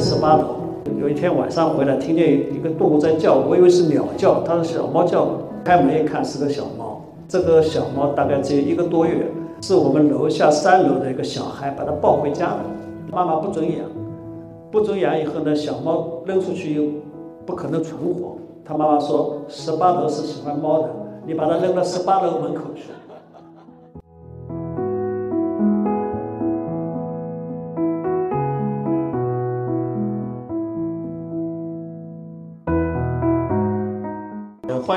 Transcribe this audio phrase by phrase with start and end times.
[0.00, 0.56] 十八楼。
[0.98, 5.28] 有一天晚上回来，听见一个动物在叫，我以为是鸟叫，它是小猫叫。
[5.62, 7.02] 开门一看，是个小猫。
[7.28, 12.60] 这个小猫大概只有一个多月，是我们楼下三楼的一个小孩把它抱回家的。
[13.12, 13.86] 妈妈不准养，
[14.70, 16.84] 不准养以后呢，小猫扔出去又
[17.44, 18.36] 不可能存活。
[18.64, 20.88] 他妈妈说，十八楼是喜欢猫的，
[21.26, 22.84] 你把它扔到十八楼门口去。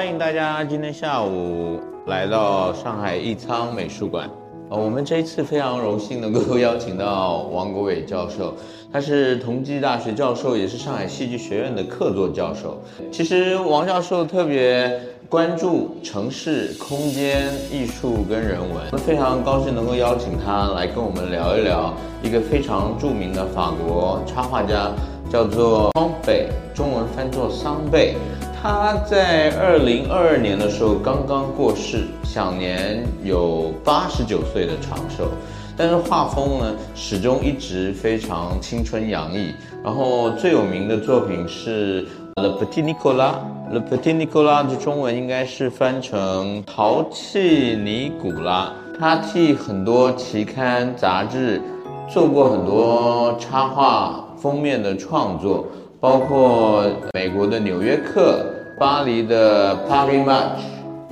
[0.04, 4.30] 欢迎大家今天下午来到上海艺仓美术馆。
[4.70, 8.54] 呃，我们这一次非常荣幸能够邀请到王国伟教授，
[8.92, 12.82] 他是同济大学教授，也是上海戏剧学院的客座教授。
[13.14, 15.00] 其实王教授特别
[15.30, 24.92] 关注城市空间艺术跟人文，非常高兴能够邀请他来跟我们聊一聊一个非常著名的法国插画家，
[25.32, 28.18] 叫做桑贝，中文翻作桑贝。
[28.64, 35.28] 他在二零二二年的时候刚刚过世，享年有八十九岁的长寿，
[35.76, 39.54] 但是画风呢始终一直非常青春洋溢。
[39.84, 42.04] 然后最有名的作品是
[42.42, 43.34] 《Le Petit Nicolas》，
[43.74, 48.72] 《Le Petit Nicolas》的中文应该是翻成《淘气尼古拉》。
[48.98, 51.62] 他替很多期刊杂志
[52.10, 55.68] 做过很多插画封面的创作。
[56.00, 56.84] 包括
[57.14, 58.46] 美国的《纽约客》、
[58.80, 60.58] 巴黎的《Paris Match》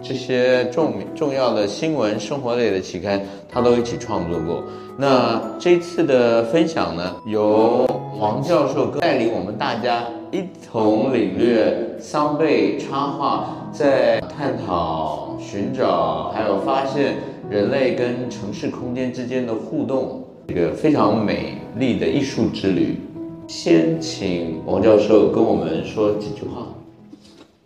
[0.02, 4.64] 这些重重要的新闻生活类的期刊，他都一起创作过。
[4.98, 7.88] 那这次的分享呢，由
[8.20, 17.16] 王教授带领我们大家一同领略桑贝插画在探讨、寻找还有发现
[17.48, 23.00] 人类跟城市空间之间的互动，一个非常美丽的艺术之旅。
[23.48, 26.66] 先请王教授跟我们说几句话。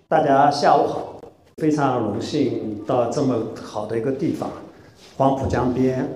[0.08, 1.20] 大家下午好，
[1.58, 4.52] 非常荣幸到这么好的一个地方，
[5.18, 6.08] 黄浦江边，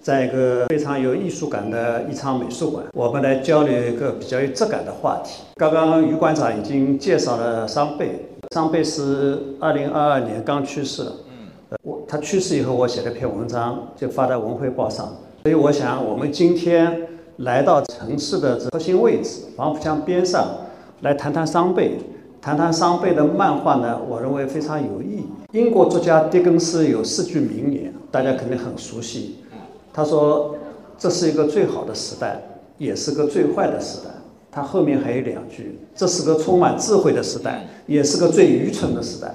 [0.00, 5.42] 在一个非常有艺术感的一场美术馆，我们来交流一个比较有质感的话题。
[5.56, 11.46] 刚刚于馆长已经介绍了桑贝，桑贝是二零二二年刚去世，嗯，
[11.82, 15.06] 我他去世以后，我写了篇文章，就发在《文汇报》上，
[15.42, 17.08] 所以我想我们今天。
[17.38, 20.46] 来到城市的核心位置，黄浦江边上，
[21.00, 21.98] 来谈谈桑贝，
[22.44, 23.98] 谈谈桑贝的漫画呢？
[24.06, 25.24] 我认为非常有意义。
[25.52, 29.36] 英国作家狄更斯有四句名言，大家肯定很熟悉。
[29.94, 30.54] 他说
[30.98, 32.42] ：“这是一个最好的时代，
[32.76, 34.10] 也是个最坏的时代。”
[34.52, 39.34] 他后面还有两句：“这是个充满智慧的时代，也是个最愚蠢的时代。”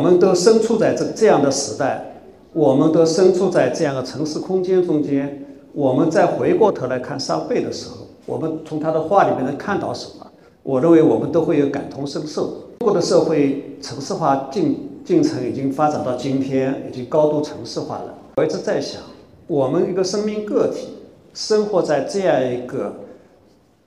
[0.00, 2.14] 我们都身处在这这样的时代，
[2.54, 5.44] 我们都身处在这样的城市空间中间。
[5.74, 10.25] 我们再回过头来看桑贝的时候，我们从他的画里面能看到什么？
[10.66, 12.46] 我认为我们都会有感同身受。
[12.80, 18.18] 中国的社会城市化进进程已经发展到今天，已经高度城市化了。
[18.34, 19.00] 我一直在想，
[19.46, 20.88] 我们一个生命个体
[21.32, 22.92] 生活在这样一个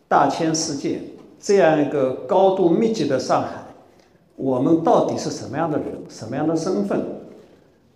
[0.07, 1.01] 大千世界，
[1.37, 3.61] 这样一个高度密集的上海，
[4.37, 7.01] 我们到底是什么样的人，什么样的身份？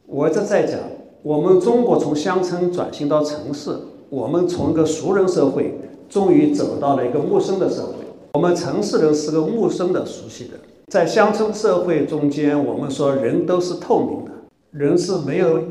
[0.08, 0.78] 我一直在讲。
[1.22, 3.74] 我们中国从乡村转型到城市，
[4.10, 5.80] 我们从一个熟人社会，
[6.10, 8.03] 终于走到了一个陌生的社会。
[8.34, 10.58] 我们城市人是个陌生的、熟悉的，
[10.88, 14.32] 在乡村社会中间，我们说人都是透明的，
[14.72, 15.62] 人是没有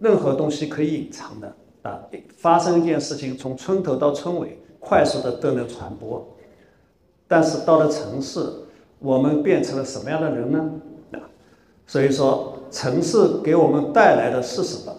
[0.00, 2.00] 任何东西可以隐藏的啊。
[2.36, 6.36] 发生一件事情，从村头到村尾，快速的都能传播。
[7.28, 8.44] 但是到了城市，
[8.98, 10.70] 我们变成了什么样的人呢？
[11.12, 11.22] 啊
[11.86, 12.56] 所以说。
[12.72, 14.94] 城市给我们带来的是什么？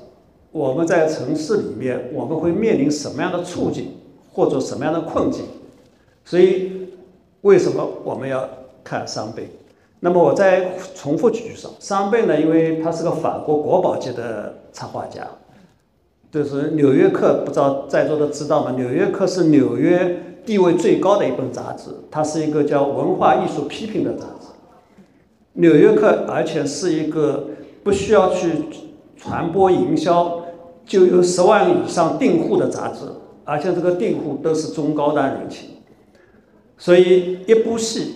[0.52, 3.94] 我们在城市里面，我们会面临什么样的处境，
[4.30, 5.46] 或者什么样的困境？
[6.26, 6.81] 所以，
[7.41, 8.47] 为什么我们要
[8.84, 9.50] 看桑贝？
[10.00, 15.28] 那么，我再重复几句说，桑贝呢，因为他是个法国国宝级的插画家，
[16.31, 18.72] 就是《纽约客》，不知道在座的知道吗？
[18.76, 24.47] 《纽约客》是纽约地位最高的一本杂志，它是一个叫文化艺术批评的杂志，
[25.53, 27.47] 《纽约客》，而且是一个。
[27.84, 28.47] 不需要去
[29.17, 30.40] 传播营销，
[30.85, 32.99] 就有十万以上订户的杂志，
[33.44, 35.67] 而且这个订户都是中高端人群。
[36.82, 38.12] 所以，一部戏、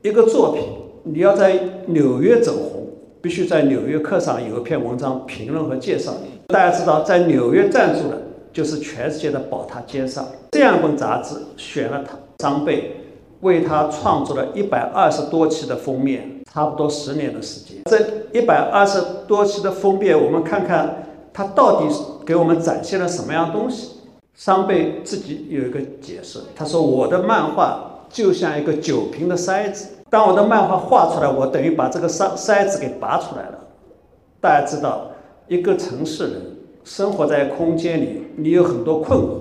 [0.00, 0.64] 一个作品，
[1.02, 2.86] 你要在纽约走红，
[3.20, 6.40] 必须在《纽约客》上有一篇文章评论和介绍你。
[6.46, 8.18] 大家知道，在纽约站住的，
[8.50, 10.26] 就是全世界的宝塔尖上。
[10.52, 12.96] 这样一本杂志选了他张贝，
[13.42, 16.40] 为他创作了一百二十多期的封面。
[16.50, 17.98] 差不多十年的时间，这
[18.32, 21.94] 一百二十多期的封面，我们看看他到底
[22.24, 23.98] 给我们展现了什么样东西。
[24.34, 33.58] 桑贝自己有一个解释，他说我的漫画就像一个酒瓶的塞子，当我的漫画画出来，我等于把这个塞塞子给拔出来了。
[34.40, 35.10] 大家知道，
[35.46, 36.42] 一个城市人
[36.84, 39.40] 生活在空间里，你有很多困惑，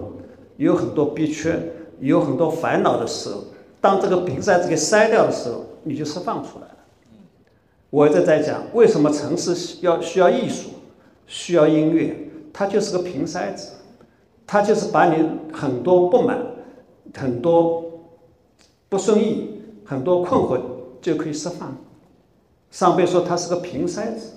[0.58, 1.58] 有很多逼缺，
[2.00, 3.44] 有很多烦恼的时候，
[3.80, 6.74] 当这个瓶塞子给塞掉的时候，你就释放出来了。
[7.90, 10.72] 我一直在讲，为什么城市要需要艺术，
[11.26, 12.14] 需要音乐，
[12.52, 13.76] 它就是个瓶塞子，
[14.46, 16.38] 它就是把你很多不满、
[17.16, 17.86] 很多
[18.90, 20.60] 不顺意、很多困惑
[21.02, 21.76] 就可以释放。
[22.72, 24.34] 上辈说它是个瓶塞子。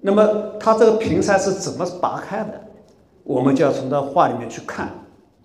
[0.00, 2.60] 那么它这个瓶塞是怎么拔开的？
[3.24, 4.90] 我们就要从这画里面去看，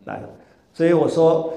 [0.06, 0.22] 来。
[0.74, 1.54] 所以我说，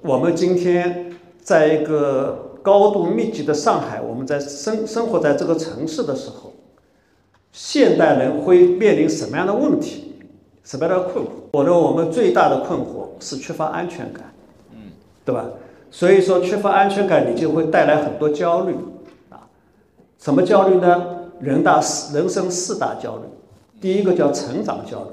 [0.00, 6.52] 我们今天在一个高度密集的上海，我们在生生活在这个城市的时候，
[7.52, 10.14] 现代人会面临什么样的问题？
[10.64, 11.28] 什么样的困惑？
[11.52, 14.32] 我认为我们最大的困惑是缺乏安全感，
[14.72, 14.92] 嗯，
[15.24, 15.44] 对吧？
[15.96, 18.74] 所以说缺乏安全感，你就会带来很多焦虑，
[19.30, 19.48] 啊，
[20.18, 21.06] 什么焦虑呢？
[21.40, 23.22] 人大四人生四大焦虑，
[23.80, 25.10] 第一个叫成长焦虑。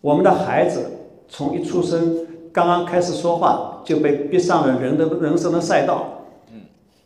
[0.00, 0.84] 我们的孩子
[1.28, 6.24] 从一出生，刚刚开始说话就被逼上了人的人生的赛道，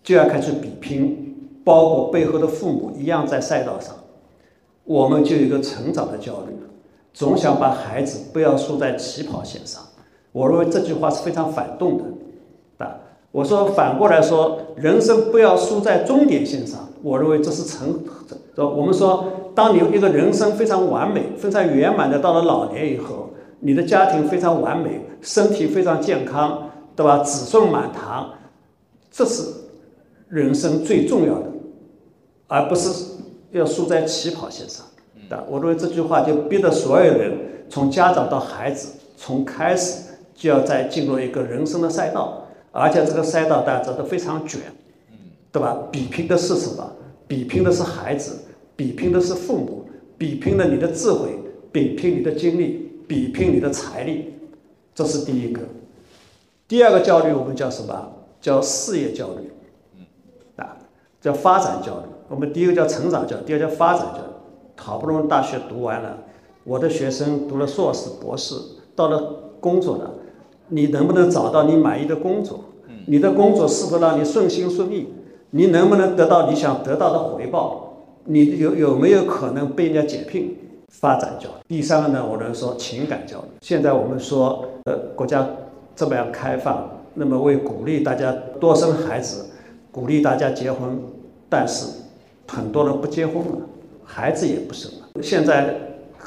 [0.03, 3.95] 就要开始比拼，包括背后的父母一样在赛道上，
[4.85, 6.57] 我们就有一个成长的焦虑，
[7.13, 9.83] 总想把孩子不要输在起跑线上。
[10.33, 12.05] 我认为这句话是非常反动的。
[13.35, 16.89] 我说反过来说，人生不要输在终点线上。
[17.03, 17.99] 我认为这是成，
[18.55, 19.25] 说我们说，
[19.57, 27.19] 当你一个人生非常完美、非常圆满的到了老年以后，你的家庭非常完美，身体非常健康，对吧？
[27.25, 28.35] 子孙满堂，
[29.11, 29.43] 这是
[30.29, 31.47] 人生最重要的，
[32.47, 33.17] 而不是
[33.51, 34.87] 要输在起跑线上。
[35.29, 37.37] 的，我认为这句话就逼得所有人，
[37.69, 40.05] 从家长到孩子，从开始
[40.37, 42.43] 就要在进入一个人生的赛道。
[42.75, 44.61] 而且这个赛道大家知道非常卷，
[45.53, 45.79] 对吧？
[45.93, 46.93] 比拼的是什么？
[47.29, 48.41] 比拼的是孩子，
[48.75, 49.89] 比拼的是父母，
[50.19, 51.39] 比拼了你的智慧，
[51.71, 54.35] 比拼你的精力，比拼你的财力，
[54.93, 55.63] 这是第一个。
[56.67, 58.13] 第二个焦虑我们叫什么？
[58.41, 59.53] 叫事业焦虑，
[60.57, 60.77] 啊，
[61.21, 62.07] 叫发展焦虑。
[62.29, 64.35] 我们第一个叫成长焦虑，第二叫发展焦虑。
[64.77, 66.19] 好不容易大学读完了，
[66.65, 68.57] 我的学生读了硕士、博士，
[68.97, 70.11] 到了工作了。
[70.69, 72.65] 你能不能找到你满意的工作？
[73.07, 75.09] 你的工作是否让你顺心顺意？
[75.51, 77.93] 你能不能得到你想得到的回报？
[78.25, 80.57] 你有有没有可能被人家解聘？
[80.89, 81.55] 发展焦虑。
[81.69, 83.49] 第三个呢，我能说情感焦虑。
[83.61, 85.47] 现在我们说，呃，国家
[85.95, 89.47] 这么样开放，那么为鼓励大家多生孩子，
[89.91, 90.99] 鼓励大家结婚，
[91.49, 91.87] 但是
[92.47, 93.59] 很多人不结婚了，
[94.03, 95.23] 孩子也不生了。
[95.23, 95.75] 现在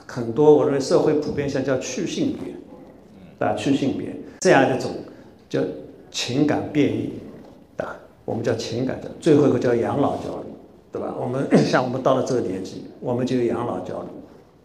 [0.06, 4.16] 很多我认为社会普遍现叫去性别，啊，去性别。
[4.40, 4.92] 这样一种
[5.50, 5.62] 叫
[6.12, 7.14] 情感变异
[7.76, 7.86] 的，
[8.26, 9.10] 我们叫情感的。
[9.20, 10.50] 最后一个叫养老焦虑，
[10.92, 11.16] 对吧？
[11.20, 14.08] 我们 像我们到了这个年纪，我们就有养老焦虑。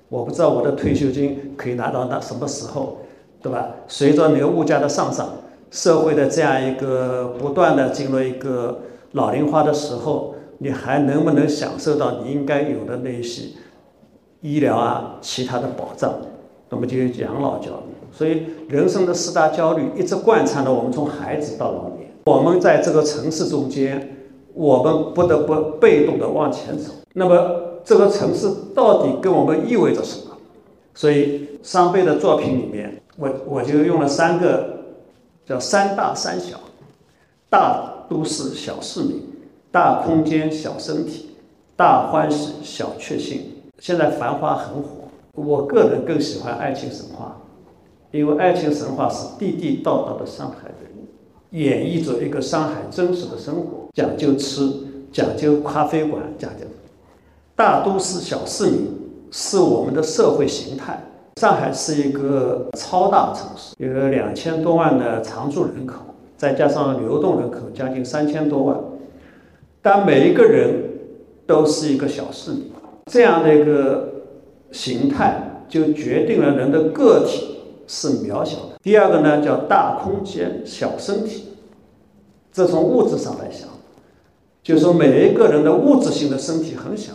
[0.09, 2.99] 我不知道我的退休金可以拿到那什么时候，
[3.41, 3.69] 对吧？
[3.89, 5.31] 随着那个物价的上涨，
[5.71, 8.83] 社会的这样一个不断的进入一个
[9.13, 13.49] 老龄化的时候，你还能不能享受到你应该有的那些
[14.43, 16.13] 医疗啊、其他的保障？
[16.69, 17.92] 那么就有养老焦虑。
[18.13, 22.11] 所以，人生的四大焦虑一直贯穿着我们从孩子到老年。
[22.27, 24.17] 我们在这个城市中间，
[24.53, 26.93] 我们不得不被动的往前走。
[27.15, 30.37] 那么，这个城市到底跟我们意味着什么？
[30.95, 34.81] 所以，桑贝的作品里面，我我就用了三个，
[35.47, 36.61] 叫三大三小：
[37.49, 39.23] 大都市小市民，
[39.71, 41.31] 大空间小身体，
[41.75, 43.41] 大欢喜小确幸。
[43.79, 47.39] 现在繁华很火，我个人更喜欢爱情神话。
[48.13, 54.71] 因为爱情神话是地地道道的上海人，演绎着一个上海真实的生活，讲究吃，
[55.11, 56.67] 讲究咖啡馆，讲究
[57.57, 58.87] 大都市小市民
[59.31, 61.03] 是我们的社会形态。
[61.41, 66.03] 上海是一个超大城市，有两千多万的常住人口，
[66.37, 68.79] 再加上流动人口将近三千多万，
[69.81, 70.85] 但每一个人
[71.47, 72.71] 都是一个小市民，
[73.11, 74.13] 这样的一个
[74.71, 77.49] 形态就决定了人的个体。
[77.87, 78.79] 是渺小的。
[78.83, 81.49] 第二个呢，叫大空间小身体，
[82.53, 83.69] 这从物质上来讲，
[84.63, 87.13] 就是说每一个人的物质性的身体很小，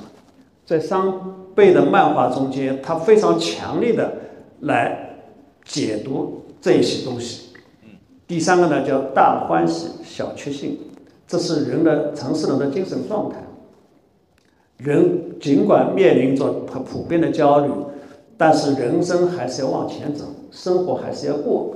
[0.65, 4.11] 在桑贝的漫画中间，他非常强烈的
[4.61, 5.17] 来
[5.63, 7.49] 解读这一些东西。
[8.27, 10.77] 第三个呢，叫大欢喜小确幸，
[11.27, 13.37] 这是人的城市人的精神状态。
[14.77, 17.71] 人尽管面临着很普遍的焦虑。
[18.37, 21.75] 但是人生还是要往前走，生活还是要过。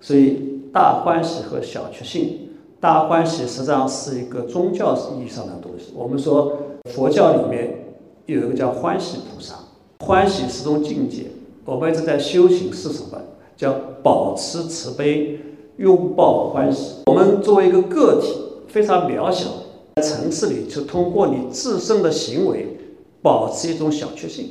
[0.00, 5.92] 所以大欢喜和小确幸，大欢喜实际上是一个宗教意义上的东西。
[5.94, 6.52] 我们说
[6.86, 7.94] 佛教里面
[8.26, 9.54] 有一个叫欢喜菩萨，
[10.00, 11.26] 欢喜是种境界。
[11.64, 13.20] 我们一直在修行是什么？
[13.56, 15.38] 叫保持慈悲，
[15.76, 16.96] 拥抱欢喜。
[17.06, 18.34] 我们作为一个个体，
[18.66, 19.48] 非常渺小，
[19.94, 22.76] 在城市里就通过你自身的行为，
[23.20, 24.48] 保持一种小确幸，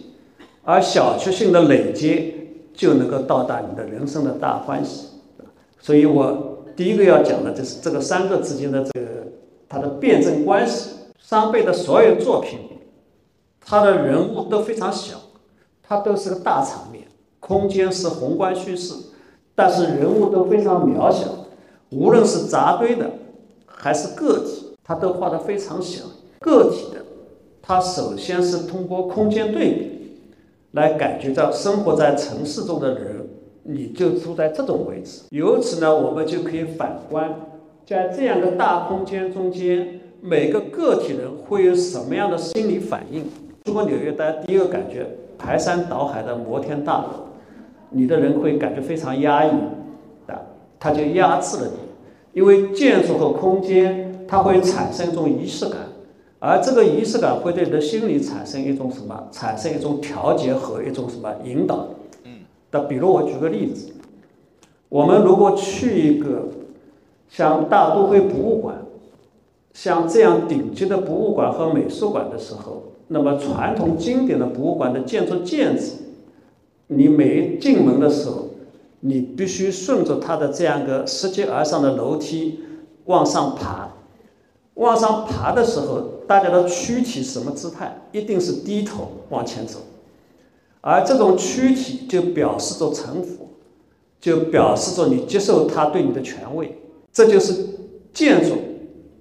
[0.63, 2.33] 而小确幸的累积，
[2.73, 5.07] 就能够到达你的人生的大欢喜。
[5.79, 9.07] 所以我第一个要讲的就是这个三个之间的这个
[9.67, 10.91] 它的辩证关系。
[11.19, 12.59] 桑贝的所有作品，
[13.63, 15.15] 他的人物都非常小，
[15.81, 17.05] 他都是个大场面。
[17.39, 18.93] 空间是宏观叙事，
[19.55, 21.47] 但是人物都非常渺小，
[21.89, 23.09] 无论是扎堆的
[23.65, 26.03] 还是个体，他都画得非常小。
[26.39, 27.03] 个体的，
[27.61, 30.00] 他首先是通过空间对比，
[30.71, 33.27] 来感觉到生活在城市中的人，
[33.63, 35.23] 你就住在这种位置。
[35.29, 37.35] 由此呢，我们就可以反观，
[37.85, 43.25] 在这样的大空间中间，每个个体人会有什么样的心理反应？
[43.65, 45.05] 如果纽约，大家第一个感觉
[45.37, 47.07] 排山倒海的摩天大楼。
[47.89, 49.49] 你的人会感觉非常压抑，
[50.27, 50.39] 啊，
[50.79, 55.79] 它就压制了你，因为建筑和空间它会产生一种仪式感，
[56.43, 59.27] 而这个仪式感会对你的心理产生一种什么？
[59.31, 61.89] 产生一种调节和一种什么引导？
[62.23, 62.39] 嗯，
[62.71, 63.93] 那比如我举个例子，
[64.89, 66.47] 我们如果去一个
[67.29, 68.75] 像大都会博物馆，
[69.71, 75.91] 像这样顶级的博物馆和美术馆的时候，那么传统经典的博物馆的建筑建制。
[76.87, 78.47] 你每进门的时候，
[79.01, 82.61] 你必须顺着它的这样一个拾级而上的楼梯
[83.05, 83.89] 往上爬。
[84.75, 88.01] 往上爬的时候，大家的躯体什么姿态？
[88.11, 89.79] 一定是低头往前走，
[90.79, 93.49] 而这种躯体就表示着臣服，
[94.19, 96.77] 就表示着你接受他对你的权威。
[97.11, 97.53] 这就是
[98.13, 98.55] 建筑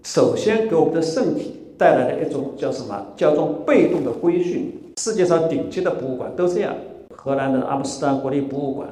[0.05, 3.07] 首先给我们的身体带来的一种叫什么？
[3.17, 4.73] 叫做被动的规训。
[4.99, 6.75] 世界上顶级的博物馆都这样。
[7.17, 8.89] 荷兰的阿姆斯特丹国立博物馆，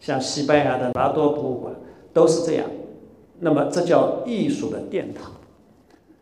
[0.00, 1.74] 像西班牙的拉多博物馆，
[2.12, 2.64] 都是这样。
[3.38, 5.30] 那么这叫艺术的殿堂，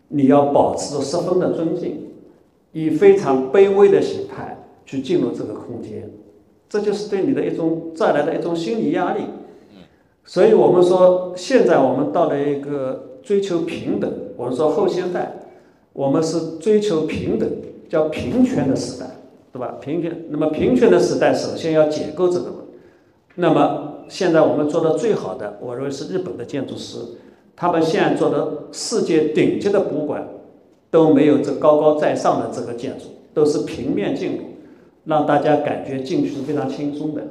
[0.09, 2.09] 你要保持着十分的尊敬，
[2.73, 6.11] 以非常卑微的形态去进入这个空间，
[6.69, 9.23] 这就是对你的一种带来的一种心理压力。
[10.25, 15.49] 所以我们说，现在我们到了一个追求平等，我们说后现代，
[15.93, 17.49] 我们是追求平等，
[17.89, 19.07] 叫平权的时代。
[19.53, 19.77] 对吧？
[19.81, 22.67] 平权，那么平权的时代，首先要解构这个。
[23.37, 26.99] 那么现在我们做的最好的，我认为是日本的建筑师，
[27.57, 30.29] 他们现在做的世界顶级的博物馆，
[30.91, 34.43] 都没有这高高在上的这个建筑，都是平面进入，
[35.05, 37.23] 让大家感觉进去是非常轻松的，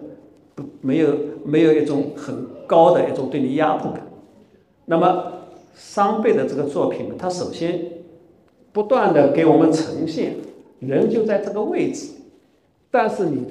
[0.55, 1.10] 不没有
[1.46, 4.01] 没有一种很高的一种对你压迫感。
[4.86, 5.32] 那么
[5.74, 7.79] 桑贝的这个作品，它首先
[8.74, 10.36] 不断的给我们呈现。
[10.79, 12.12] 人就在这个位置，
[12.91, 13.46] 但是你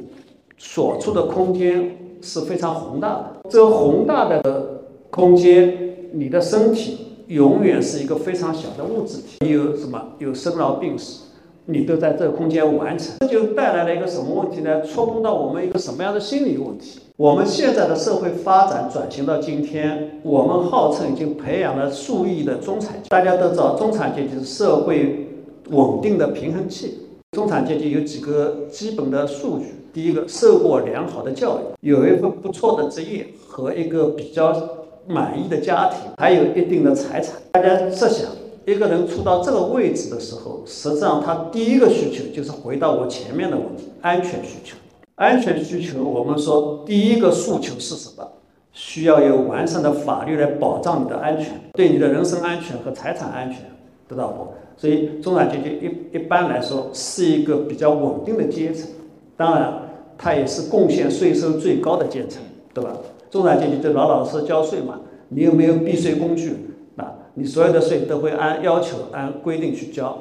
[0.59, 3.37] 所处的空间是非常宏大的。
[3.49, 9.38] 这个宏大的空间，你的身体永远是一个非常小的物质体。
[9.40, 10.00] 你有什么？
[10.18, 11.25] 有生老病死，
[11.64, 13.16] 你都在这个空间完成。
[13.18, 14.80] 这就带来了一个什么问题呢？
[14.83, 17.00] 触碰到我们一个什么样的心理问题？
[17.16, 22.94] 我们现在的社会发展转型到今天，我们号称已经培养了数亿的中产。
[23.09, 25.26] 大家都知道，中产阶级是社会
[25.71, 27.00] 稳定的平衡器。
[27.33, 34.52] 中产阶级有几个基本的数据：第一个，受过良好的教育，有一份不错的职业和一个比较
[35.07, 37.37] 满意的家庭，还有一定的财产。
[37.53, 38.31] 大家设想，
[38.67, 44.77] 一个人处到这个位置的时候，实际上他第一个需求就是回到我前面的问题——安全需求。
[45.17, 48.27] 安全需求，我们说第一个诉求是什么？
[48.73, 53.61] 需要有完善的法律来保障你的安全，对你的人身安全和财产安全
[54.09, 54.49] 得到不。
[54.77, 58.89] 所以中产阶级一一般来说是一个比较稳定的阶层，
[59.37, 59.73] 当然，
[60.19, 62.43] 它也是贡献税收最高的阶层，
[62.75, 62.91] 对吧？
[63.35, 65.00] 中产阶级就老老实实交税嘛，
[65.31, 66.53] 你又没有避税工具？
[66.95, 70.17] 啊，你所有的税都会按要求、按规定去交。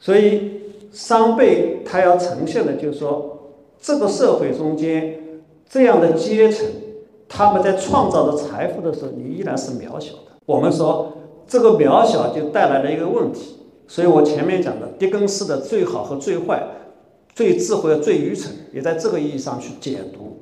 [0.00, 6.66] 所以，商贝它要呈现的就是说，这个社会中间这样的阶层，
[7.28, 10.32] 他们在创造的财富的时候，你依然是渺小的。
[10.46, 11.12] 我们说
[11.46, 13.56] 这个渺小就带来了一个问题。
[13.86, 16.62] 所以我前面讲的狄更斯的最好和最坏、
[17.34, 20.40] 最智慧和最愚蠢，也在这个意义上去解读。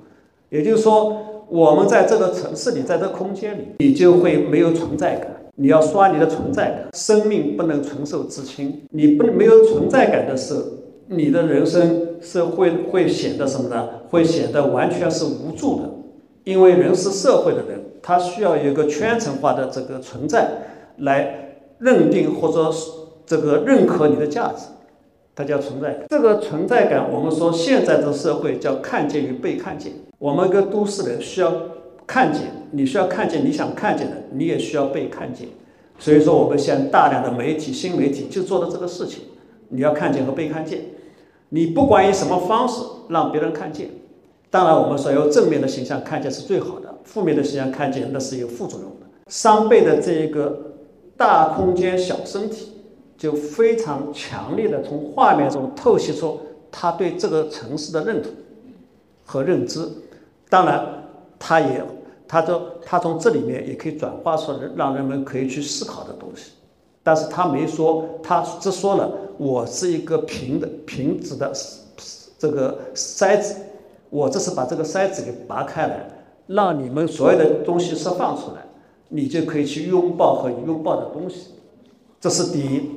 [0.50, 5.30] 也就是说，我们在这个城市里，在这个空间里，你就会没有存在感。
[5.58, 8.82] 你要刷你的存在感，生命不能承受之轻。
[8.90, 10.60] 你不没有存在感的时候，
[11.08, 13.88] 你的人生是会会显得什么呢？
[14.10, 15.90] 会显得完全是无助的，
[16.44, 20.48] 因为人是社会的人，他需要有一个圈层化的这个存在
[20.98, 22.70] 来认定或者
[23.24, 24.66] 这个认可你的价值，
[25.34, 26.04] 它叫存在感。
[26.10, 29.92] 这个存在感，我们说现在的社会叫看见与被看见。
[30.18, 31.52] 我们一个都市人需要
[32.06, 35.49] 看见，你需要看见你想看见的，你也需要被看见。
[35.99, 39.25] 所以说，我们现在大量的媒体、新媒体就做的这个事情，
[39.68, 40.80] 你要看见和被看见。
[41.50, 43.88] 你不管以什么方式让别人看见，
[44.50, 49.06] 当然我们说有正面的形象看见是最好的，负面的形象看见那是有副作用的。
[49.28, 50.75] 桑贝的这一个
[51.16, 52.73] 大空间小身体，
[53.16, 58.32] 就非常强烈的从画面中透析出他对这个城市的认同
[59.25, 59.80] 和认知。
[60.48, 61.08] 当然，
[61.40, 61.84] 他也，
[62.28, 66.52] 他从他从这里面也可以转化出让人们可以去思考的东西，
[67.02, 71.52] 但是他没说，他只说了我是一个平的平直的
[72.38, 73.56] 这个筛子，
[74.08, 76.08] 我这是把这个筛子给拔开来，
[76.46, 78.66] 让你们所有的东西释放出来，
[79.08, 81.54] 你就可以去拥抱和拥抱的东西，
[82.20, 82.90] 这是第一。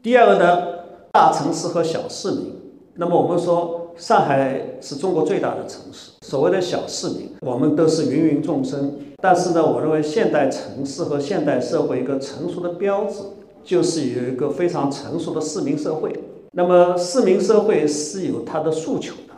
[0.00, 0.62] 第二个呢，
[1.10, 2.54] 大城市和小市民，
[2.94, 3.80] 那么我们说。
[3.96, 6.10] 上海是中国最大的城市。
[6.22, 8.98] 所谓的小市民，我们都是芸芸众生。
[9.22, 13.22] 但是呢，我认为现代城市和现代社会一个成熟的标志，
[13.62, 16.12] 就是有一个非常成熟的市民社会。
[16.52, 19.34] 那么，市民社会是有它的诉求的。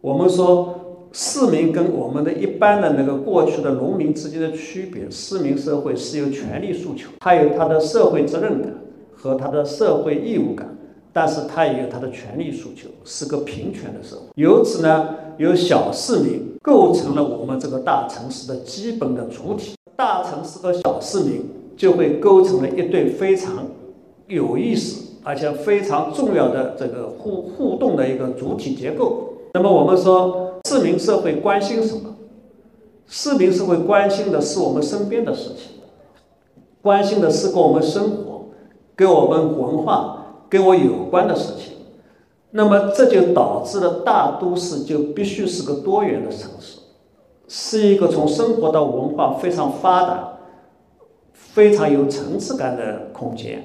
[0.00, 8.72] 我们说，市民跟我们的一般的那个过去的农民之间的区别，市民社会是有权利诉求，它有它的社会责任感
[9.12, 10.76] 和它的社会义务感。
[11.12, 14.22] 但是它也有它的权利诉求，是个平权的社会。
[14.36, 19.74] 由此呢，由小市民构成了我们这个大城市的基本的主体。
[19.96, 21.44] 大城市和小市民
[21.76, 23.66] 就会构成了一对非常
[24.28, 29.34] 有意思而且非常重要的这个互互动的一个主体结构。
[29.52, 32.14] 那么我们说，市民社会关心什么？
[33.06, 35.82] 市民社会关心的是我们身边的事情，
[36.80, 38.46] 关心的是跟我们生活、
[38.94, 40.19] 跟我们文化。
[40.50, 41.76] 跟我有关的事情，
[42.50, 46.80] 那么这就导致了大都市就必须是个多元的城市，
[47.46, 50.32] 是一个从生活到文化非常发达、
[51.32, 53.62] 非常有层次感的空间，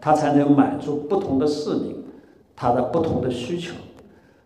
[0.00, 2.02] 它才能满足不同的市民
[2.56, 3.74] 他的不同的需求。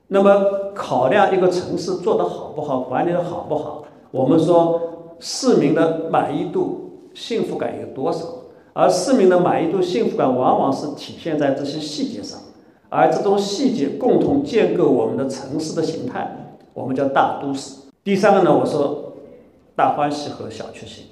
[0.08, 4.80] 那么考量一个城市做得好不好、管理的好不好，我们说
[5.20, 8.24] 市民的满意度、幸福感有多少？
[8.78, 12.38] 而市民的满意度、幸福感，往往是体现在这些细节上，
[12.90, 17.74] 而这种细节共同建构我们的城市的形态，我们叫大都市。
[18.04, 19.14] 第三个呢，我说
[19.74, 21.06] 大欢喜和小确幸，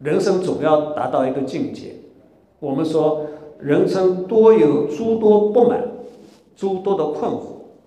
[0.00, 1.94] 人生总要达到一个境界。
[2.58, 3.24] 我们说
[3.60, 5.80] 人生多有诸多不满，
[6.56, 7.42] 诸多的困惑，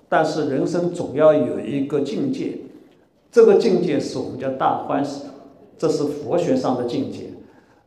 [0.08, 2.58] 但是人生总要有一个境界，
[3.30, 5.24] 这个境界是我们叫大欢喜，
[5.78, 7.32] 这是佛学上的境界。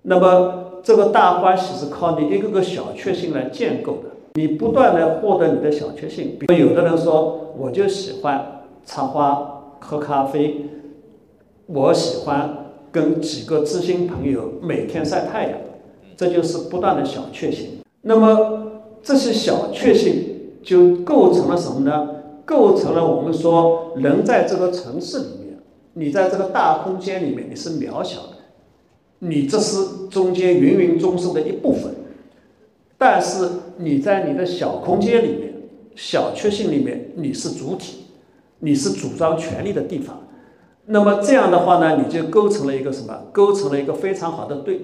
[0.03, 0.59] 那么。
[0.83, 4.11] 这个大欢喜是靠你一个个小确幸来建构的。
[4.35, 10.67] 你不断的获得你的小确幸，比如有的人说，我就喜欢插花、喝咖啡，
[11.67, 15.59] 我喜欢跟几个知心朋友每天晒太阳，
[16.17, 17.81] 这就是不断的小确幸。
[18.01, 22.09] 那么这些小确幸就构成了什么呢？
[22.45, 25.59] 构成了我们说人在这个城市里面，
[25.93, 28.42] 你在这个大空间里面你是渺小的。
[29.25, 31.95] 你这是中间芸芸众生的一部分，
[32.99, 35.55] 但是你在你的小空间里面、
[35.95, 38.07] 小确幸里面，你是主体，
[38.59, 40.27] 你是主张权利的地方。
[40.87, 43.27] 那么这样的话呢，你就构成了一个什么？
[43.31, 44.81] 构成了一个非常好的对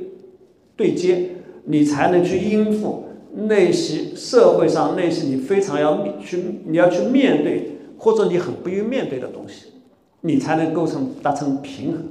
[0.77, 1.31] 对接，
[1.65, 9.73] 你才能去应付那些社会上那些你非常要去你要去面对或者你很不愿面对的东西，
[10.21, 12.05] 你才能构成达成平衡。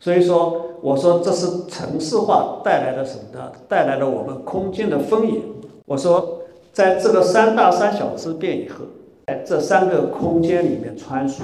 [0.00, 0.64] 所以说。
[0.80, 3.50] 我说这是城市化带来的什么呢？
[3.66, 5.42] 带来了我们空间的丰盈。
[5.86, 8.84] 我说，在这个三大三小之变以后，
[9.26, 11.40] 在这三个空间里面穿梭，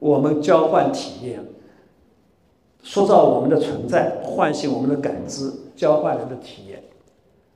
[0.00, 1.38] 我们交换体验，
[2.82, 6.82] 塑造我们的存在，唤醒我们的感知，交换人的体验。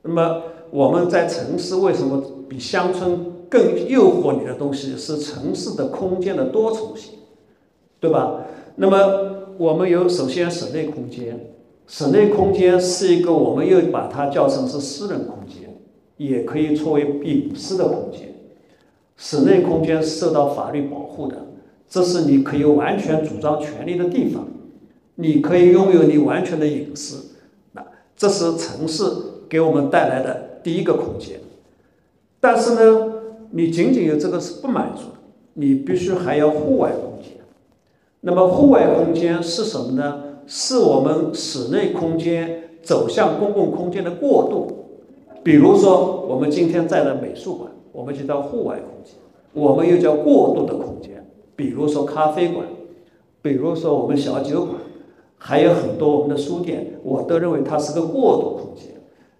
[0.03, 7.15] 那么我们在城市为什么比乡村更诱惑你的东西是城市的空间的多重性，
[7.99, 8.39] 对吧？
[8.77, 9.32] 那么。
[9.57, 11.53] 我们有首先室内空间，
[11.87, 15.69] 室内空间是一个我们又把它叫成是私人空间，
[16.17, 18.33] 也可以作为隐私的空间。
[19.15, 21.37] 室内空间受到法律保护的，
[21.87, 24.47] 这是你可以完全主张权利的地方，
[25.15, 27.35] 你可以拥有你完全的隐私。
[27.73, 27.85] 那
[28.15, 29.03] 这是城市
[29.47, 31.39] 给我们带来的第一个空间。
[32.39, 33.13] 但是呢，
[33.51, 35.19] 你仅仅有这个是不满足的，
[35.53, 36.91] 你必须还要户外。
[38.25, 40.23] 那么户外空间是什么呢？
[40.47, 45.41] 是我们室内空间走向公共空间的过渡。
[45.43, 49.15] 比如说，我们今天在的美术馆，我们就叫户外空间，
[49.51, 51.29] 我们又叫过渡的空间。
[51.57, 52.65] 比如说咖啡馆，
[53.41, 54.77] 比如说我们小酒馆，
[55.37, 58.93] 还有很多我们的书店，我都认为它是个过渡空间。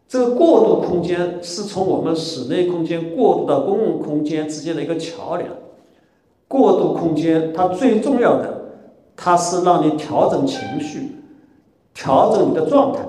[0.09, 5.49] 这个过渡空间是从我们室内空间过渡到公共空间之间的一个桥梁。
[6.49, 8.62] 过渡空间它最重要的，
[9.15, 11.15] 它是让你调整情绪，
[11.93, 12.99] 调整你的状态，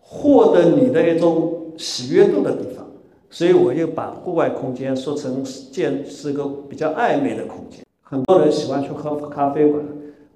[0.00, 2.86] 获得你的一种喜悦度的地方。
[3.28, 7.84] 所以我就把户外空间说成建是个比较暧昧的空间。
[8.02, 9.84] 很多人喜欢去喝咖啡馆。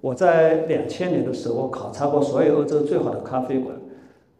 [0.01, 3.75] 我在两千年的时候考察过所有欧洲最好的咖啡馆。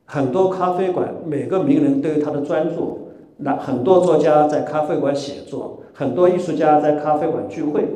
[0.06, 3.08] 很多咖啡馆，每个名人都有他的专注。
[3.38, 7.88] 那很多作家在咖啡馆写作，很多艺术家在咖啡馆聚会。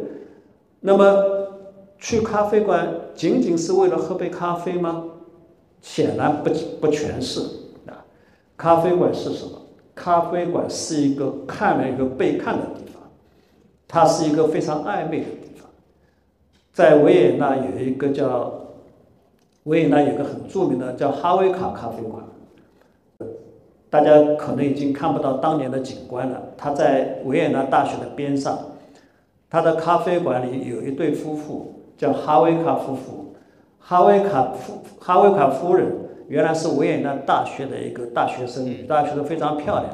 [0.79, 1.34] 那么，
[1.99, 5.05] 去咖啡馆仅仅是为了喝杯咖啡吗？
[5.81, 7.39] 显然不不全是
[7.87, 8.05] 啊。
[8.57, 9.61] 咖啡馆是什么？
[9.93, 13.01] 咖啡馆是一个看了一个被看的地方，
[13.87, 15.69] 它是一个非常暧昧的地方。
[16.73, 18.61] 在维也纳有一个叫。
[19.63, 22.23] 维也纳有个很著名的叫哈维卡咖啡馆，
[23.89, 26.39] 大家可能已经看不到当年的景观了。
[26.55, 28.59] 它在维也纳大学的边上，
[29.49, 33.33] 它的咖啡馆里有一对夫妇，叫哈维卡夫妇。
[33.79, 35.87] 哈维卡夫哈维卡夫人
[36.27, 39.91] 原来是维也纳大学的一个大学生，女大学生非常漂亮。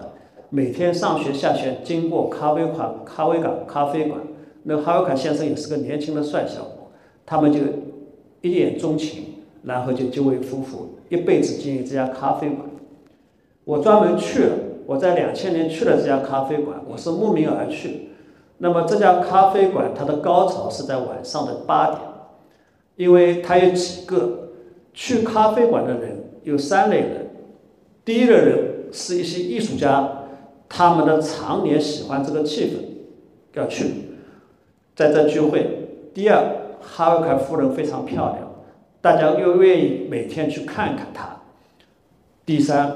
[0.50, 4.22] 每天上学下学经过咖啡馆、咖啡馆咖啡馆，
[4.64, 6.92] 那哈维卡先生也是个年轻的帅小伙，
[7.26, 7.60] 他们就
[8.42, 9.26] 一见钟情。
[9.64, 12.68] 然后就结为夫妇，一辈子经营这家咖啡馆。
[13.64, 14.56] 我专门去了，
[14.88, 18.10] 我在两千年去了这家咖啡馆，我是慕名而去。
[18.64, 22.02] 那么这家咖啡馆它的高潮是在晚上的八点，
[22.96, 24.50] 因为它有几个
[24.94, 27.32] 去咖啡馆的人有三类人，
[28.06, 30.08] 第一类人是一些艺术家，
[30.70, 33.88] 他们的常年喜欢这个气氛，要去
[34.96, 35.88] 在这聚会。
[36.14, 36.44] 第二，
[36.80, 38.48] 哈维凯夫人非常漂亮。
[39.02, 41.38] 大家又愿意每天去看看她。
[42.46, 42.96] 第三，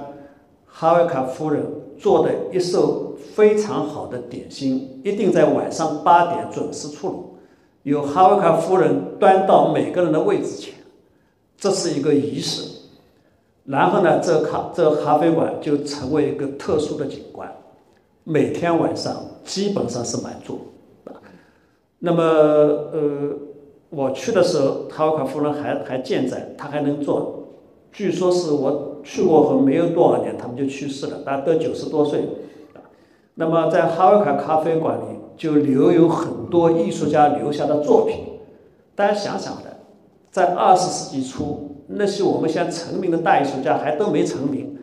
[0.67, 1.65] 哈维卡夫人
[1.97, 3.04] 做的一手
[3.35, 7.37] 非常好的点心，一定在晚上八点准时出炉，
[7.83, 10.73] 由哈维卡夫人端到每个人的位置前，
[11.57, 12.63] 这是一个仪式。
[13.65, 17.53] 然后呢，这咖这咖啡馆就成为一个特殊的景观，
[18.23, 20.57] 每天晚上基本上是满座。
[21.99, 23.29] 那么，呃。
[23.91, 27.45] 我去的时候，哈维卡夫人还还健在，她还能坐。
[27.93, 32.27] 据说是我去过后没有多少年，他们就去世了，大家都九十多岁。
[33.35, 38.17] 那么在哈维卡咖啡馆里就留有很多艺术家留下的作品。
[38.95, 39.77] 大家想想的，
[40.31, 44.77] 在二十世纪初，那些我们现在成名的大艺术家还都没成名，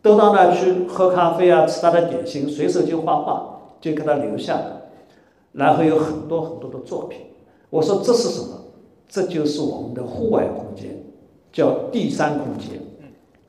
[0.00, 4.82] 都到那去喝咖啡啊，吃他的点心，随手就画画，就给他留下了。
[5.52, 7.20] 然后有很多很多的作品。
[7.68, 8.56] 我说这是什么？
[9.08, 11.04] 这就是我们的户外空间，
[11.52, 12.80] 叫第三空间。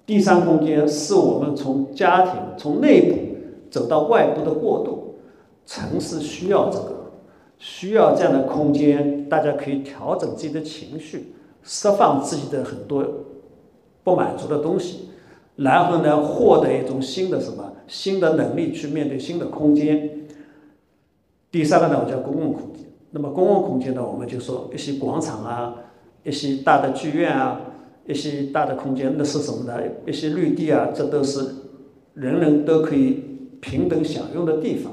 [0.06, 3.18] 第三空间是我们从家庭、从内部
[3.72, 5.16] 走到外部的过渡。
[5.66, 7.12] 城市需要这个，
[7.58, 13.06] 需要这样的空间，大家可以调整自己的情绪，释放自己的很多
[14.04, 15.10] 不满足的东西，
[15.56, 20.28] 然后呢，获得一种新的什么新的能力去面对新的空间。
[21.52, 22.86] 第三个呢，我叫公共空间。
[23.12, 25.76] 那么公共空间呢，我们就说一些广场啊，
[26.24, 27.62] 一些大的剧院啊，
[28.08, 29.80] 一些大的空间，那是什么呢？
[30.08, 31.46] 一些绿地啊，这都是
[32.16, 33.31] 人人都可以
[33.62, 34.92] 平等享用的地方。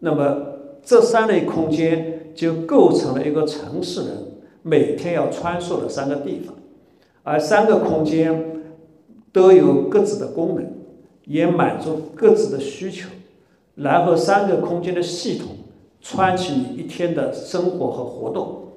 [0.00, 0.36] 那么
[0.82, 4.10] 这三类空间就构成了一个城市人
[4.62, 6.56] 每天要穿梭的三个地方，
[7.22, 8.62] 而三个空间
[9.30, 10.72] 都有各自的功能，
[11.26, 13.08] 也满足各自的需求，
[13.76, 15.48] 然后三个空间的系统。
[16.04, 18.72] 穿起你一天的生活和活动，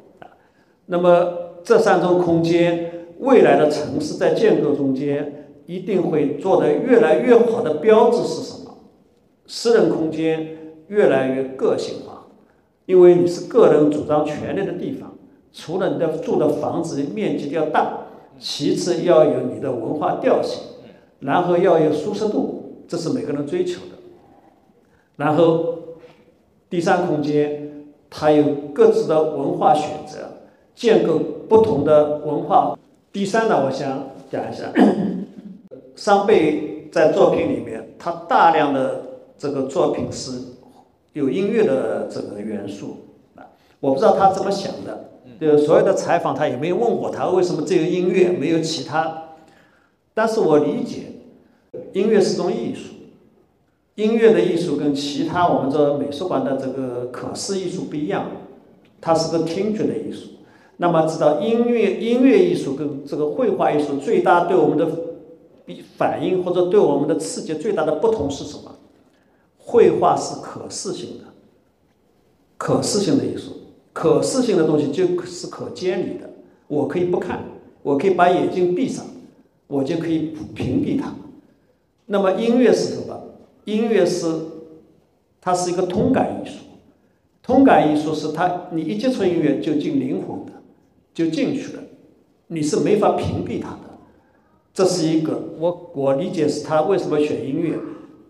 [0.86, 8.65] 那么这三种空间，未来的城市在建构中间一定会做得越来越好的标志是什么？
[9.48, 12.28] 私人空间越来越个性化，
[12.86, 15.14] 因为你是个人主张权利的地方，
[15.54, 18.08] 除了你的住的房子面积要大，
[18.40, 20.62] 其次要有你的文化调性，
[21.20, 23.98] 然后要有舒适度，这是每个人追求的，
[25.18, 25.74] 然后。
[26.68, 30.18] 第三空间，它有各自的文化选择，
[30.74, 32.78] 建构不同的文化。
[33.14, 34.74] 第三呢，我想讲一下，
[35.96, 40.32] 桑贝在作品里面，他大量的这个作品是
[41.14, 42.98] 有音乐的这个元素
[43.36, 43.46] 啊，
[43.80, 45.12] 我不知道他怎么想的。
[45.40, 49.24] 就所有的采访，他也没有问过他为什么只有音乐没有其他。
[50.14, 51.12] 但是我理解，
[51.92, 52.94] 音乐是种艺术，
[53.96, 58.28] 音乐的艺术跟其他我们这美术馆的这个可视艺术不一样，
[59.02, 60.30] 它是个听觉的艺术。
[60.78, 64.88] 那么知道音乐音乐艺术跟这个绘画艺术最大对我们的
[65.98, 68.74] 反应或者对我们的刺激最大的不同是什么？
[69.66, 71.26] 绘画是可视性的，
[72.58, 73.52] 可视性的艺术，
[73.92, 76.30] 可视性的东西就是可监理的。
[76.68, 77.44] 我可以不看，
[77.82, 79.06] 我可以把眼睛闭上。
[79.68, 81.12] 我就可以屏蔽它。
[82.06, 83.20] 那么音乐是什么？
[83.64, 84.28] 音乐是，
[85.42, 86.58] 它是一个通感艺术。
[87.42, 90.52] 通感艺术是它，你一接触音乐就进灵魂的，
[91.16, 91.82] 就进去了，
[92.46, 93.98] 你是没法屏蔽它的。
[94.72, 97.76] 这是一个我我理解是他为什么选音乐。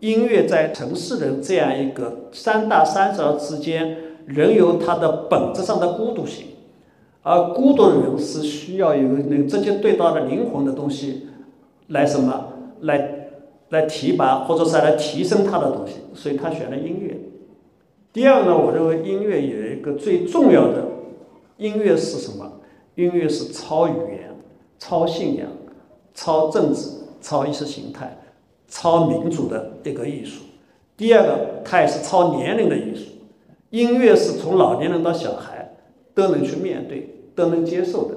[0.05, 6.45] 音乐在城市人这样一个三大三小之间，仍有它的本质上的孤独性。
[7.23, 11.25] 而孤独的人是需要有能直接对到的灵魂的东西，
[11.87, 13.29] 来什么来
[13.69, 17.17] 来提拔或者是来提升他的东西，所以他选了音乐。
[18.13, 20.85] 第二呢，我认为音乐有一个最重要的，
[21.57, 22.59] 音乐是什么？
[22.93, 24.35] 音乐是超语言、
[24.77, 25.47] 超信仰、
[26.13, 28.19] 超政治、超意识形态、
[28.75, 30.43] 超民主的一个艺术。
[30.97, 33.03] 第二个，它也是超年龄的艺术。
[33.69, 35.75] 音乐是从老年人到小孩
[36.13, 37.11] 都能去面对。
[37.35, 38.15] 都能接受的，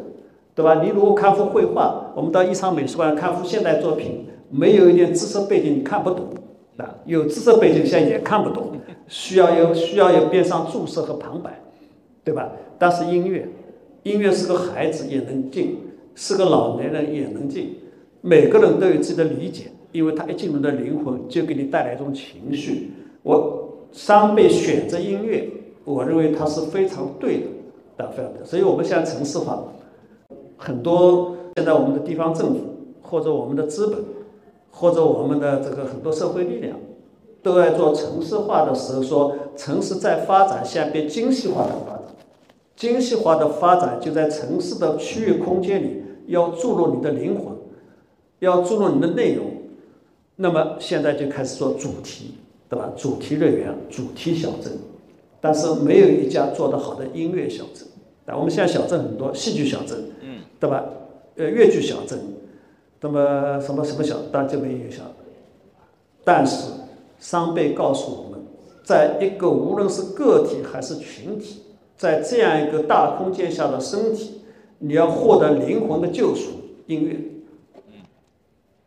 [0.54, 0.80] 对吧？
[0.80, 6.28] 你如果看幅绘画，我们到一场美术馆看幅现代作品，没有一点知识背景你看不懂，
[6.76, 8.74] 啊，有知识背景现在也看不懂，
[9.08, 11.60] 需要有需要有边上注释和旁白，
[12.22, 12.52] 对吧？
[12.78, 13.48] 但是音乐，
[14.04, 15.76] 音乐是个孩子也能进，
[16.14, 17.74] 是个老年人也能进，
[18.20, 22.92] 每个人都有自己的理解，因为他一进入的灵魂就给你带来一种情绪。
[23.22, 25.48] 我三倍选择音乐，
[25.84, 27.46] 我认为它是非常对的。
[27.98, 29.60] 的非常的，所以我们现在城市化，
[30.56, 32.60] 很多现在我们的地方政府
[33.02, 33.98] 或者我们的资本，
[34.70, 36.76] 或者我们的这个很多社会力量，
[37.42, 42.04] 都在做城市化的时候，说城市在发展向变精细化的发展，
[42.76, 47.46] 精细化的发展就在城市的区域空间里要注入你的灵魂，
[48.38, 49.46] 要注入你的内容，
[50.40, 52.34] 那么现在就开始做主题，
[52.68, 52.92] 对吧？
[52.96, 54.72] 主题乐园、主题小镇。
[55.40, 57.86] 但是没有一家做得好的音乐小镇，
[58.26, 60.84] 啊，我们现在小镇很多，戏剧小镇，嗯，对吧？
[61.36, 62.18] 呃，越剧小镇，
[63.00, 65.02] 那么什么什么小，但就没有小。
[66.24, 66.72] 但是
[67.20, 68.40] 商贝告诉我们，
[68.82, 71.62] 在一个无论是个体还是群体，
[71.96, 74.42] 在这样一个大空间下的身体，
[74.78, 76.50] 你要获得灵魂的救赎，
[76.86, 77.16] 音乐。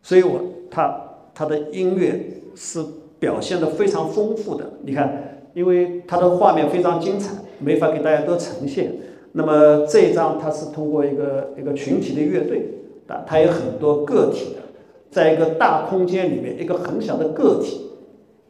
[0.02, 0.38] 所以我
[0.70, 1.01] 他
[1.42, 2.78] 他的音乐是
[3.18, 5.40] 表现的非常丰富的，你看。
[5.54, 8.90] 因为它的画面非常精彩，没法给大家都呈现。
[9.32, 12.68] 那么这一张它是通过一个一个群体的乐队，
[13.06, 14.62] 啊，它有很多个体的，
[15.10, 17.82] 在一个大空间里面，一个很小的个体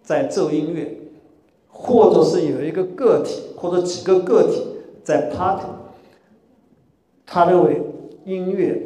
[0.00, 0.96] 在奏音乐，
[1.66, 4.62] 或者是有一个个体或者几个个体
[5.02, 5.66] 在 party。
[7.26, 7.82] 他认为
[8.24, 8.80] 音乐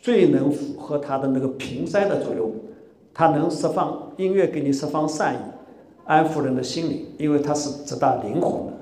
[0.00, 2.50] 最能符合他的那个平塞的作用，
[3.18, 5.38] 它能释放音乐给你释放善意。
[6.04, 8.72] 安抚人的心灵，因为它是直达灵魂的，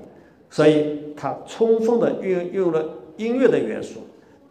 [0.49, 2.83] 所以它充分的运用了
[3.15, 4.01] 音乐的元素，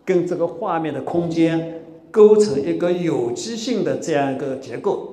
[0.06, 5.12] 跟这个画面的空间构成一个有机性的这样一个结构，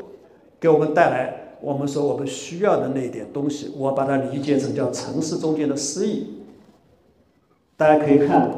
[0.57, 3.73] 给我们带来我们说我们需要的那点东西。
[3.77, 6.38] 我把它理解成叫城市中间的诗意。
[7.75, 8.49] 大家可以看，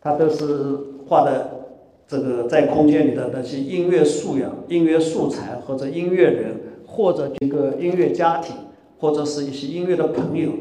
[0.00, 1.67] 它都是画的
[2.08, 6.56] 这个在空间里的那些音乐素养、音乐素材或者音乐人。
[6.90, 8.56] 或者一个音乐家庭，
[8.98, 10.52] 或者是一些音乐的朋友，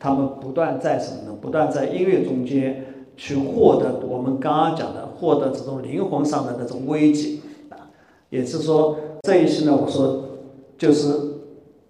[0.00, 1.38] 他们不断在什么呢？
[1.38, 2.86] 不断在音乐中间
[3.18, 7.38] 去获得我们刚刚讲的，获得这种灵魂上的那种慰藉
[7.68, 7.90] 啊。
[8.30, 10.24] 也是说，这一些呢，我说
[10.78, 11.12] 就是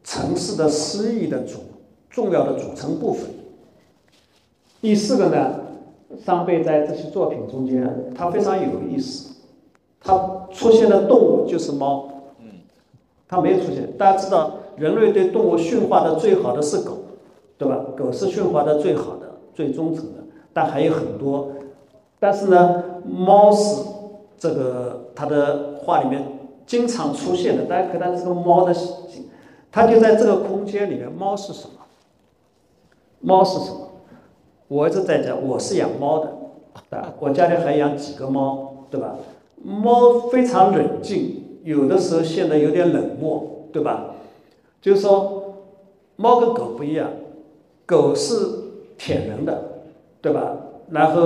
[0.03, 1.61] 城市的诗意的主
[2.11, 3.31] 重要的组成部分。
[4.83, 5.61] 第四个呢，
[6.23, 9.37] 桑贝在这些作品中间，它非常有意思，
[10.01, 12.09] 它出现的动物就是猫。
[12.41, 12.51] 嗯
[13.27, 13.91] 它没有出现。
[13.97, 16.99] 大家知道，人类对动物驯化的最好的是狗，
[17.57, 17.85] 对吧？
[17.97, 20.21] 狗是驯化的最好的、最忠诚的。
[20.53, 21.49] 但还有很多，
[22.21, 23.83] 但是呢，猫是
[24.39, 26.23] 这个它的画里面
[26.67, 27.65] 经常出现的。
[27.65, 28.75] 大家看它这个猫的，
[29.73, 31.11] 它就在这个空间里面。
[31.11, 31.81] 猫是什么？
[33.21, 33.84] 猫是什么？
[34.69, 36.33] 我一直在讲，我是养猫的，
[36.97, 39.17] 啊，我家里还养几个猫，对吧？
[39.63, 41.43] 猫非常冷静。
[41.65, 44.17] 有的时候显得有点冷漠，对吧？
[44.83, 45.55] 就是说，
[46.17, 47.11] 猫跟狗不一样，
[47.87, 48.35] 狗是
[48.99, 49.63] 舔人的，
[50.21, 50.57] 对吧？
[50.91, 51.23] 然后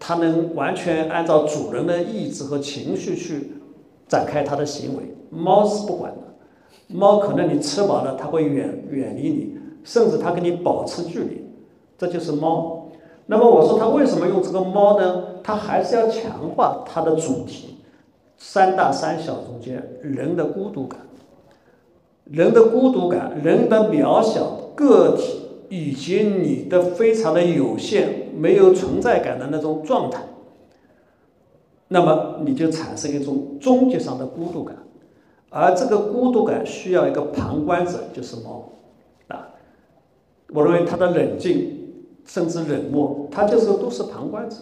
[0.00, 3.52] 它能完全按照主人的意志和情绪去
[4.08, 6.18] 展开它的行为，猫是不管的。
[6.88, 11.45] 猫可能你吃饱了，它会远远离你，甚至它跟你保持距离，
[11.98, 12.88] 这就是猫。
[13.26, 15.24] 那么我说它为什么用这个猫呢？
[15.42, 17.78] 它还是要强化它的主题，
[18.36, 21.00] 三大三小中间人的孤独感，
[22.24, 30.22] 人的孤独感，人的渺小个体以及你的非常的有限，没有存在感的那种状态，
[31.88, 34.76] 那么你就产生一种终极上的孤独感。
[35.48, 38.70] 而这个孤独感需要一个旁观者，就是猫，
[39.28, 39.48] 啊，
[40.50, 41.75] 我认为它的冷静
[42.26, 44.56] 甚至冷漠，它就是个都是旁观者。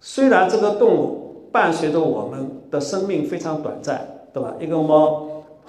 [0.00, 4.54] 虽然这个动物伴随着我们的生命非常短暂，对吧？
[4.58, 5.26] 一个猫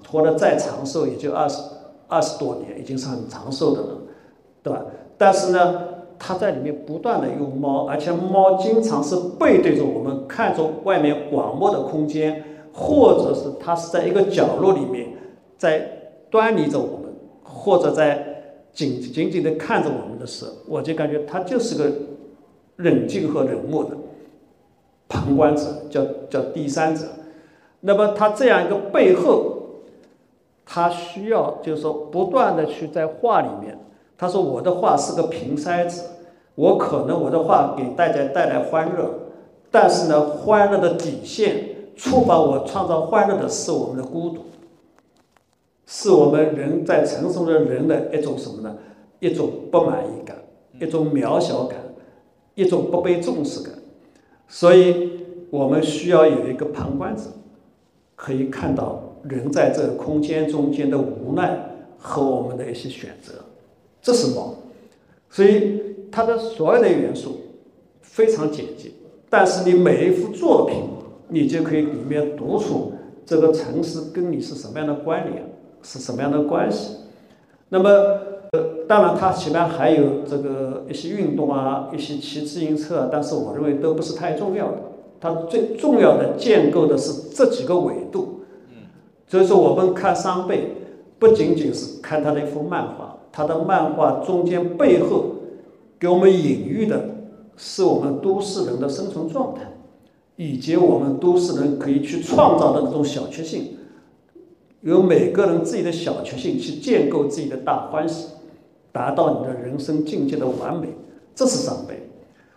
[0.10, 1.62] 活得再长寿，也就二十
[2.08, 3.88] 二十多年，已经是很长寿的了，
[4.63, 4.86] 对吧？
[5.17, 5.82] 但是呢，
[6.17, 12.43] 它在里面不断的用猫，而且猫经常是背对着我们，看着外面广袤的空间。
[12.80, 15.08] 或者是它是在一个角落里面，
[15.58, 18.37] 在端倪着我们，或者在
[18.78, 21.92] 紧紧紧的看着我们的时候，我就感觉他就是个
[22.76, 23.98] 冷静和冷漠的
[25.10, 27.06] 旁观者，叫叫第三者。
[27.80, 29.63] 那么他这样一个背后，
[30.63, 33.80] 他需要就是说不断的去在画里面。
[34.16, 36.04] 他说我的画是个平塞子，
[36.54, 39.12] 我可能我的画给大家带来欢乐，
[39.72, 41.76] 但是呢，欢乐的底线。
[41.96, 44.42] 触发我创造欢乐的是我们的孤独，
[45.88, 48.78] 是我们人在成熟的人的一种什么呢？
[49.19, 50.38] 一种不满意感，
[50.80, 51.80] 一种渺小感，
[52.54, 53.73] 一种不被重视感。
[54.47, 57.23] 所以我们需要有一个旁观者，
[58.15, 61.58] 可以看到人在这个空间中间的无奈
[61.97, 63.34] 和我们的一些选择。
[64.00, 64.54] 这是猫，
[65.32, 67.39] 所以它的所有的元素
[68.02, 68.91] 非常简洁，
[69.30, 70.76] 但是你每一幅作品。
[71.30, 72.93] 你就可以里面读出
[73.26, 75.43] 这个城市跟你是什么样的关联，
[75.88, 76.97] 是什么样的关系。
[77.69, 77.89] 那么，
[78.52, 84.78] 呃，当然它前面还有这个一些运动啊，一些骑自行车啊，但是我认为都不是太重要的。
[85.21, 88.41] 它最重要的建构的是这几个维度。
[88.69, 88.84] 嗯
[89.28, 90.73] 所以说，我们看桑贝，
[91.17, 95.36] 不仅仅是看他的一幅漫画，他的漫画中间背后
[95.97, 97.00] 给我们隐喻的
[97.56, 99.62] 是我们都市人的生存状态。
[100.39, 103.77] 以及我们都市人可以去创造的那种小确幸，
[104.82, 108.28] 由每个人自己的小确幸去建构自己的大欢喜，
[108.92, 110.88] 达到你的人生境界的完美，
[111.36, 112.10] 这是上辈。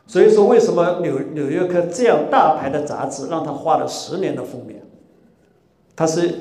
[0.07, 4.83] 所以说，为什么纽纽约客这样大牌的杂志让他画了十年的封面？
[5.95, 6.35] 他是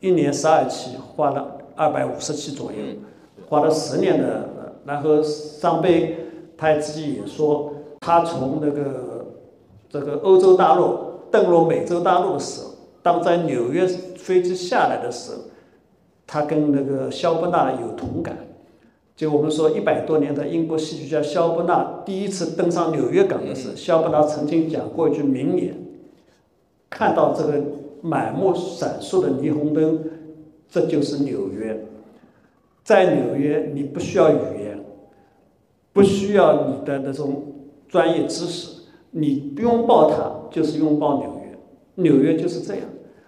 [0.00, 2.78] 一年十二期，画了二百五十期左右，
[3.48, 4.48] 画了十年的。
[4.84, 6.16] 然后上辈
[6.56, 9.18] 他自己也说，他从那个。
[9.92, 10.96] 这个欧洲大陆
[11.32, 12.70] 登陆美洲大陆的时候，
[13.02, 15.38] 当在纽约飞机下来的时候，
[16.26, 18.36] 他跟那个肖伯纳有同感。
[19.16, 25.74] 就我们说一百多年的英国戏剧家肖伯纳第一次登上纽约港的时候，肖伯纳曾经讲过一句名言：
[26.88, 27.62] 看到这个
[28.00, 29.98] 满目闪烁的霓虹灯，
[30.70, 31.84] 这就是纽约。
[32.82, 34.82] 在纽约，你不需要语言，
[35.92, 37.44] 不需要你的那种
[37.88, 38.80] 专业知识。
[39.10, 41.39] 你拥抱它，就是拥抱纽约。
[41.96, 42.84] 纽约就是这样。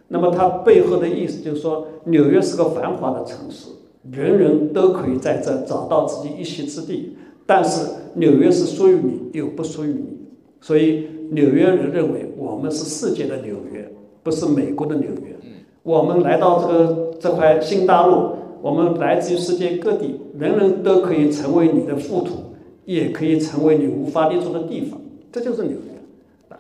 [0.09, 3.71] 那么它背后的意思就是说，纽约是个繁华的城市，
[4.11, 7.17] 人人都可以在这找到自己一席之地。
[7.47, 10.19] 但是纽约是属于你，又不属于你。
[10.61, 13.91] 所以纽约人认为我们是世界的纽约，
[14.23, 15.37] 不是美国的纽约。
[15.83, 25.01] 我们来到这个这块新大陆，我们来自于世界各地，人人都可以成为你的附土，也可以成为你无法立足的地方。
[25.33, 26.57] 这就是纽约，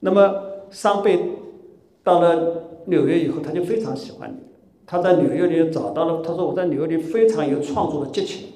[0.00, 0.34] 那么
[0.70, 1.18] 桑贝
[2.06, 4.36] 到了纽约以后，他就非常喜欢你。
[4.86, 8.46] 他在纽约里找到了，他说我在纽约里非常有创作的激情，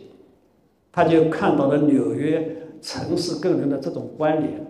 [0.92, 4.64] 他就看到了纽约城市跟人的这种关联，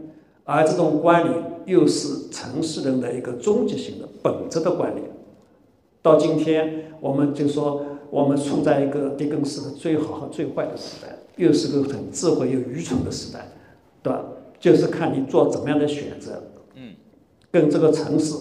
[0.44, 5.06] 而这种关联又是城市人的一个终极性的本质的关联。
[6.00, 13.46] 到今天，我们就说我们处在一个狄更斯的最好和最坏的时代，又是个很智慧又愚蠢的时代，
[14.02, 14.24] 对吧？
[14.58, 16.42] 就是看你做怎么样的选择，
[16.76, 16.94] 嗯，
[17.50, 18.34] 跟这个城市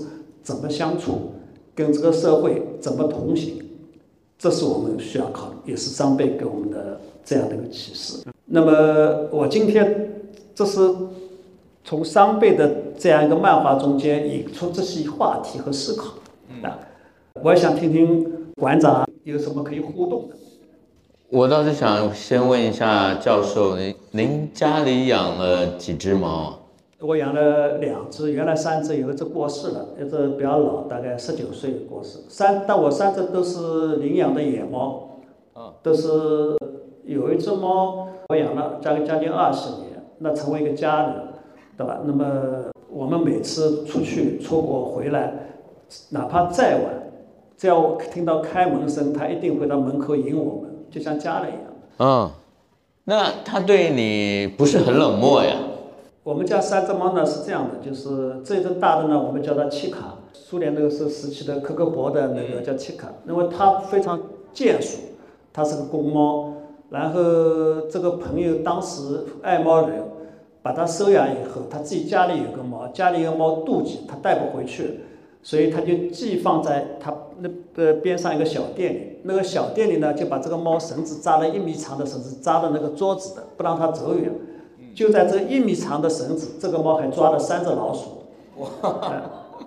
[0.49, 1.33] 怎么相处，
[1.75, 3.63] 跟这个社会怎么同行，
[4.35, 8.23] 这是我们需要考虑，也是张贝给我们的这样的一个启示。
[8.45, 10.11] 那么我今天
[10.55, 10.79] 这是
[11.83, 16.15] 从张贝的这样一个漫画中间引出这些话题和思考，
[16.63, 16.79] 啊，
[17.43, 18.25] 我想听听
[18.55, 20.35] 馆长有什么可以互动的。
[21.29, 26.58] 我倒是想先问一下教授，您您家里养了几只猫啊？
[27.01, 32.19] 我养了两只，原来三只，有一只过世了，一只比较老，大概十九岁过世。
[32.27, 35.19] 三，但我三只都是领养的野猫，
[35.81, 36.57] 都是
[37.05, 41.13] 有一只猫我养了将将近二十年，那成为一个家人，
[41.77, 42.01] 对吧？
[42.03, 45.33] 那么我们每次出去出国回来，
[46.09, 47.11] 哪怕再晚，
[47.55, 51.63] 只要听到开门声，它一定会到门口迎我们，就像家人一样。
[51.99, 52.31] 嗯，
[53.05, 55.55] 那它对你不是很冷漠呀？
[56.29, 64.21] 我们家三只猫呢是这样的，就是这只大的呢，我们叫它契卡，苏联那个时候时期的科克勃的那个叫契卡，因为它非常
[64.53, 64.99] 健硕，
[65.51, 66.53] 它是个公猫。
[66.91, 67.19] 然后
[67.89, 70.03] 这个朋友当时爱猫人
[70.61, 74.99] 把它收养以后，他自己家里有个猫，家里有猫妒忌，他带不回去，
[75.41, 79.19] 所以他就寄放在他那个边上一个小店里。
[79.23, 84.31] 那个小店里呢，就把这个猫绳子扎了一米长的绳子扎到那个桌子的，不让它走远。
[84.93, 88.23] 就在这一米长的绳子，这个猫还抓了三只老鼠。
[88.57, 88.67] 哇！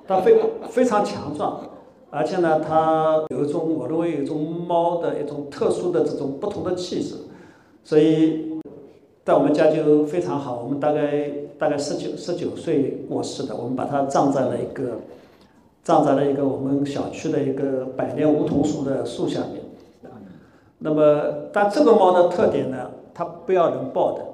[0.06, 0.36] 它非
[0.68, 1.60] 非常强壮，
[2.10, 7.14] 而且呢，它有一种我认为有一种猫的一种特殊的这种不同的气质，
[7.84, 8.60] 所以
[9.24, 10.60] 在我们家就非常好。
[10.62, 14.98] 我们大概大概十九十九岁过世的，我们把它葬在了一个
[15.84, 19.62] 葬在了一个我们小区的一个百年梧桐树的树下面。
[20.78, 24.24] 那么，但这个猫的特点呢，它不要人抱的。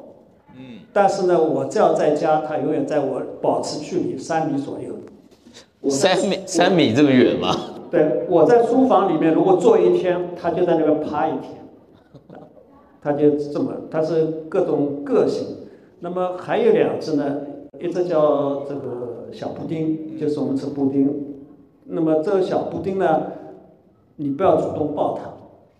[0.92, 4.94] 但是呢，我只要在家，它永远在我保持距离三米左右。
[5.90, 7.54] 三米三米这么远吗？
[7.90, 11.52] 对，我在书房里面，如果坐一天，它就在那边趴一天。
[13.00, 15.46] 它就这么，它是各种个性。
[16.00, 17.38] 那么还有两只呢，
[17.80, 21.36] 一只叫这个小布丁，就是我们吃布丁。
[21.84, 23.22] 那么这个小布丁呢，
[24.16, 25.30] 你不要主动抱它，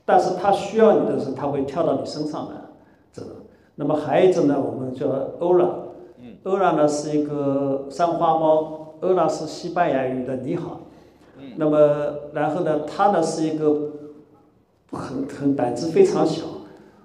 [0.05, 2.58] 但是它需要你的时候，它会跳到你身上来，这个。
[3.81, 5.07] 那么还有一只呢，我们叫
[5.39, 5.69] 欧拉，
[6.43, 10.81] 欧拉呢是一个三花猫，欧拉是西班牙语的你好。
[11.57, 11.79] 那么
[12.33, 13.93] 然后呢，它呢是一个
[14.91, 16.43] 很很胆子非常小，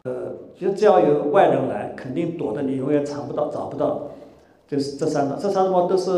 [0.06, 4.08] 呃，就只要有外人来，肯定躲得你永远藏不到找不到。
[4.68, 6.12] 就是这三个，这三只猫都是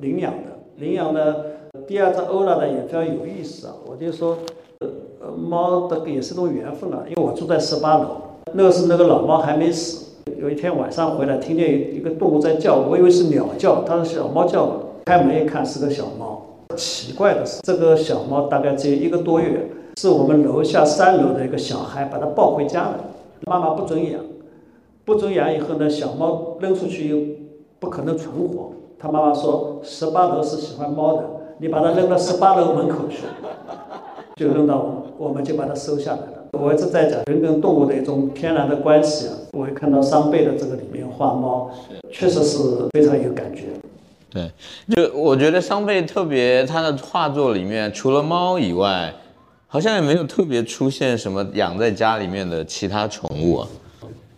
[0.00, 1.46] 领养的，领养的。
[1.86, 4.36] 第二只欧拉呢也比较有意思啊，我就说，
[4.80, 8.16] 呃，猫的也是种缘分啊，因为我住在十八楼。
[8.54, 10.06] 那个是那个老猫还没死，
[10.38, 14.78] 有一天晚上回来，听见一个动物在叫，我以为是鸟叫，它是小猫叫。
[15.04, 16.40] 开门一看是个小猫，
[16.76, 23.00] 奇怪的是，这个小猫大概只有一个多月，是我们楼下三楼的一个小孩把它抱回家了，
[23.46, 24.20] 妈妈不准养，
[25.04, 27.18] 不准养以后呢，小猫扔出去又
[27.80, 31.24] 不可能存活，他妈妈说十八楼是喜欢猫的，
[31.58, 33.24] 你把它扔到十八楼门口去，
[34.36, 36.20] 就扔到我们，我们就把它收下来。
[36.58, 41.70] 我一直在讲人跟动物的一种天然的关系啊，我会看到桑贝的这个里面画猫，
[42.10, 42.58] 确实是
[42.92, 43.62] 非常有感觉。
[44.28, 44.50] 对，
[44.94, 49.10] 就我觉得桑贝特别，他的画作里面除了猫以外，
[49.66, 53.68] 好像也没有特别出现什么养在家里面的其他宠物啊，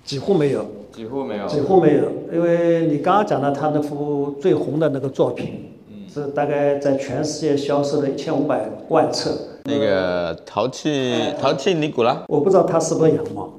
[0.05, 2.05] 几乎没有，几乎没有，几乎没有。
[2.33, 5.73] 因为你刚刚讲的他那幅最红的那个作品，
[6.09, 9.37] 是大概在全世界销售了一千五百万册。
[9.67, 13.51] 那个淘气淘气尼古拉，我不知道他是不是养猫。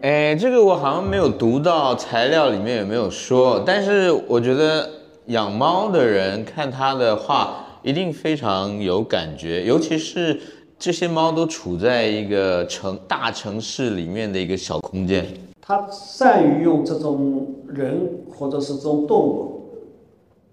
[0.00, 4.90] 哎，这个我好像没有读到材料里面有没有说，但是我觉得
[5.26, 10.36] 养猫的人看他的画一定非常有感觉，尤其是
[10.76, 15.24] 这些猫都处在一个城大城市里面的一个小空间。
[15.62, 18.00] 他善于用这种人
[18.36, 19.62] 或者是这种动物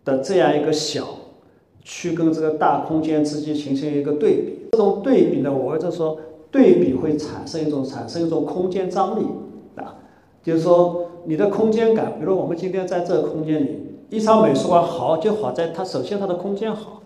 [0.03, 1.07] 的这样一个小。
[1.85, 6.17] 去跟这个大空间之间形成一个对比，这种对比呢，我就说
[6.49, 9.23] 对比会产生一种产生一种空间张力
[9.75, 9.95] 啊，
[10.41, 17.03] 就是说你的空间感，比如我们今天在这个空间里，一场美术馆好就好在它首先它的空间好，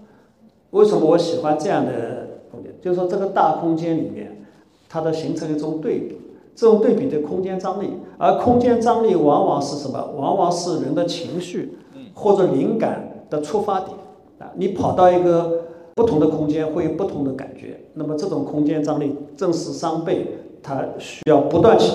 [0.70, 2.74] 为什么我喜欢这样的空间？
[2.82, 4.46] 就是说这个大空间里面，
[4.88, 6.16] 它的形成一种对比，
[6.56, 10.14] 这种对比的空间张力，而空间张力往往是什么？
[10.16, 11.78] 往往是人的情绪
[12.14, 13.99] 或者灵感的出发点。
[14.40, 15.66] 啊，你跑到一个
[15.96, 20.26] 不同的空间会有不同的感觉，那么这种空间张力正是桑贝
[20.64, 21.92] 他需要不断去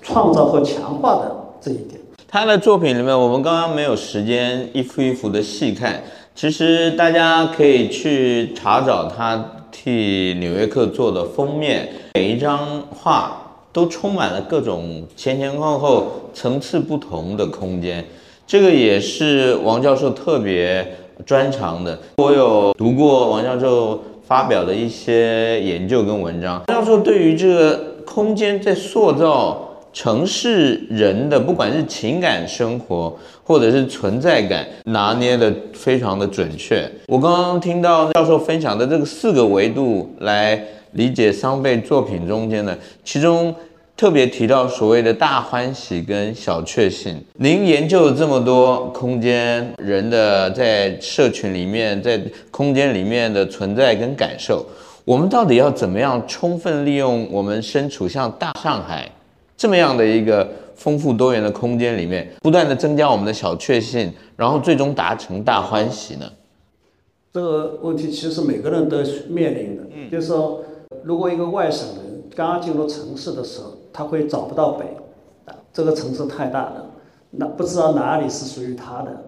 [0.00, 2.00] 创造和强化的这一点。
[2.28, 6.00] 他的作品里面，我们刚刚没有时间一幅一幅的细看，
[6.36, 18.04] 其实大家可以去查找他替《纽约客》做的封面，每一张画都充满了各种前前后后层次不同的空间，
[18.46, 20.86] 这个也是王教授特别。
[21.26, 26.62] 专长的，我有读过王教授发表的一些研究跟文章。
[26.66, 36.90] 教授对于这个空间在塑造城市人的，不管是情感生活或者是存在感，拿捏的非常的准确。
[37.06, 40.62] 我刚刚听到教授分享的这个四个维度来
[40.92, 43.54] 理解桑贝作品中间的，其中。
[43.98, 47.20] 特别提到所谓的大欢喜跟小确幸。
[47.34, 52.16] 您研究了这么多空间人的在社群里面，在
[52.52, 54.64] 空间里面的存在跟感受，
[55.04, 59.10] 我们到底要怎么样充分利用我们身处像大上海
[59.56, 66.30] 这么样的一个丰富多元的空间里面，不断的增加我们的小确幸，然后最终达成大欢喜呢？
[67.32, 70.62] 这个问题其实每个人都面临的，就是说，
[71.02, 74.84] 如果一个外省人刚刚进入城市的时候，他会找不到北，
[75.46, 76.90] 啊，这个城市太大了，
[77.30, 79.24] 那不知道哪里是属于他的。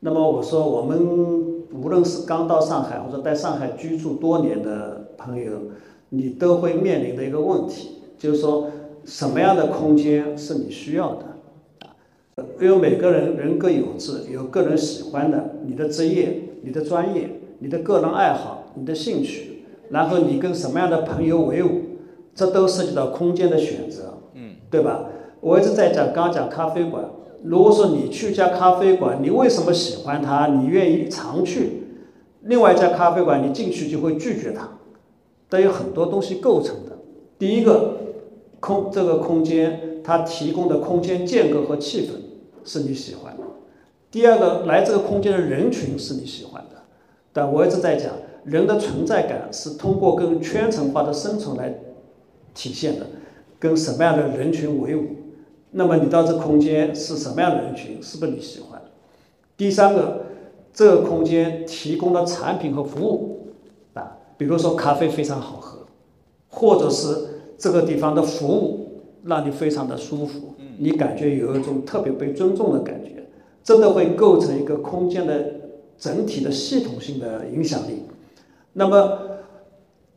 [0.00, 0.98] 那么我说，我们
[1.72, 5.52] 无论是刚到上海或者在上海居住多年的朋友，
[6.08, 8.68] 你都会面临的一个问题，就是说
[9.04, 11.24] 什么样的空间是你需要的，
[11.80, 11.94] 啊，
[12.60, 21.81] 因为每个人人各有志，有个人喜欢的，你的职业、你的专业、你的个人爱好、你的兴趣，然后你跟什么样的朋友为伍，
[22.34, 24.18] 这都涉及到空间的选择。
[24.34, 25.04] 嗯对吧？
[25.40, 27.04] 我一直在讲，刚讲咖啡馆。
[27.44, 30.46] 如果说你去一家咖啡馆，你为什么喜欢它？
[30.46, 31.82] 你愿意常去？
[32.42, 34.68] 另外一家咖啡馆，你进去就会拒绝它。
[35.48, 36.96] 都有很多东西构成的。
[37.38, 37.96] 第一个，
[38.60, 42.12] 空这个空间它提供的空间间隔和气氛
[42.64, 43.42] 是你喜欢的。
[44.10, 46.76] 第二个，来这个空间的人群是你喜欢的。
[47.32, 48.12] 但我一直在讲，
[48.44, 51.74] 人的存在感是通过跟圈层化的生存来
[52.54, 53.06] 体现的。
[53.58, 55.06] 跟什么样的人群为伍？
[55.70, 58.02] 那么你到这空间是什么样的人群？
[58.02, 58.82] 是不是你喜欢？
[59.56, 60.22] 第三个，
[60.72, 63.52] 这个空间提供的产品和服务
[63.94, 65.86] 啊，比如说咖啡非常好喝，
[66.48, 67.16] 或者是
[67.56, 73.24] 这个地方的服务让你非常的舒服，你感觉有一种特别被尊重的感觉，
[73.62, 75.52] 真的会构成一个空间的
[75.96, 78.02] 整体的系统性的影响力。
[78.72, 79.20] 那么，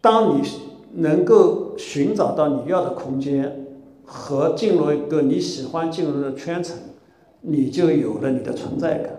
[0.02, 0.42] 当你。
[0.98, 3.66] 能够寻找到你要的空间
[4.06, 6.78] 和进入一个你喜欢进入的圈层，
[7.42, 9.12] 你就有了你的存在感。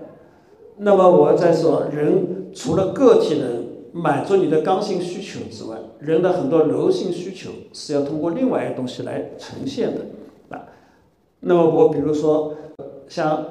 [0.78, 10.66] 那么我在说，人除了个体人满足你的刚性需求之外，人的很多柔性需求是要通过另外一个东西来呈现的啊。
[11.40, 12.54] 那么我比如说
[13.06, 13.44] 像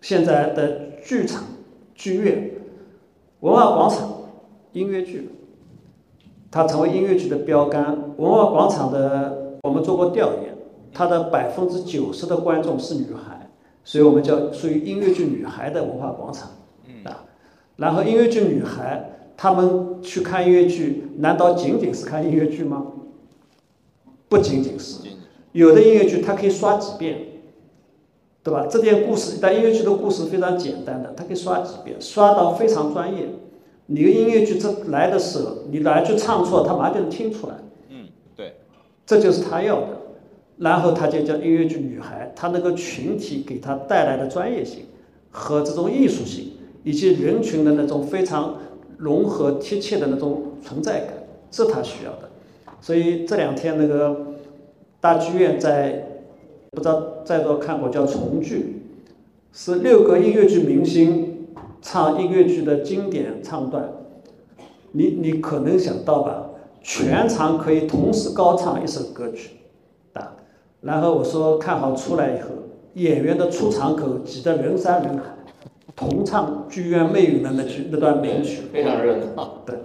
[0.00, 1.44] 现在的剧场、
[1.94, 2.52] 剧院、
[3.40, 4.08] 文化广场、
[4.72, 5.30] 音乐剧。
[6.54, 8.14] 它成为音乐剧的标杆。
[8.16, 10.56] 文化广场的，我们做过调研，
[10.92, 13.50] 它的百分之九十的观众是女孩，
[13.82, 16.50] 所以我们叫属于音乐剧女孩的文化广场。
[17.02, 17.24] 啊，
[17.74, 22.86] 然后音乐剧女孩，她们去看音乐剧，难道仅仅是看音乐剧吗？
[24.28, 25.00] 不仅仅是，
[25.50, 27.18] 有的音乐剧它可以刷几遍，
[28.44, 28.68] 对吧？
[28.70, 33.28] 这点故事，但音乐剧的故事非常简单的，它可以刷几遍，刷到非常专业。
[33.86, 37.54] 你的音乐剧这来的时候，你来句唱错，他马上就能听出来。
[37.90, 38.54] 嗯，对，
[39.04, 39.88] 这就是他要的。
[40.56, 44.84] 然后他就叫音乐剧女孩，他那个群体给他带来的专业性
[45.30, 46.52] 和这种艺术性，
[46.84, 48.56] 以及人群的那种非常
[48.96, 51.08] 融合贴切的那种存在感，
[51.50, 52.30] 是他需要的。
[52.80, 54.34] 所以这两天那个
[55.00, 56.06] 大剧院在，
[56.70, 58.80] 不知道在座看过叫重聚，
[59.52, 61.33] 是六个音乐剧明星。
[61.84, 63.92] 唱音乐剧的经典唱段，
[64.92, 66.46] 你你可能想到吧？
[66.82, 69.50] 全场可以同时高唱一首歌曲，
[70.14, 70.32] 啊，
[70.80, 72.48] 然后我说看好出来以后，
[72.94, 75.24] 演员的出场口挤得人山人海，
[75.94, 79.62] 同唱剧院魅影的那句那段名曲，非常热闹。
[79.66, 79.76] 对，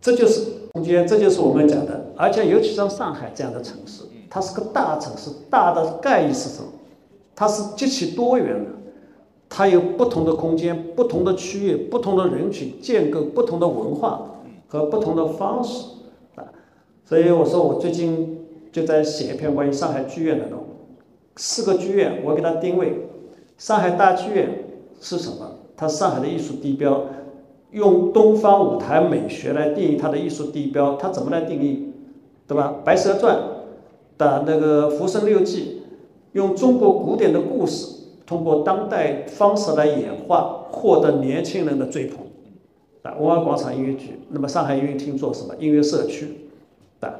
[0.00, 6.68] 这就是空间，这就是我们讲的，而且尤其像上海这样的城市，它是个大城市，大的概念是什么？
[7.34, 8.70] 它是极其多元的。
[9.52, 14.36] 它有不同的空间、不同的区域、不同的人群，建构不同的文化
[14.68, 15.84] 和不同的方式
[16.36, 16.44] 啊。
[17.04, 20.64] 所以我说，我最近就在写一篇关于上海剧院的东西。
[21.36, 23.08] 四个剧院，我给它定位：
[23.58, 24.64] 上海大剧院
[25.00, 25.56] 是什么？
[25.76, 27.06] 它上海的艺术地标，
[27.72, 31.92] 用东方舞台美学来定义它的艺术地标，它怎么来定义？
[32.46, 32.76] 对吧？
[32.84, 33.36] 《白蛇传》
[34.16, 35.82] 的那个《浮生六记》，
[36.32, 37.96] 用中国古典的故事。
[38.30, 42.18] 通过当代方式来演化，获得年轻人的追捧。
[43.02, 45.52] 啊，文化广场音乐剧，那么上海音乐厅做什么？
[45.58, 46.28] 音乐社区，
[47.00, 47.10] 啊，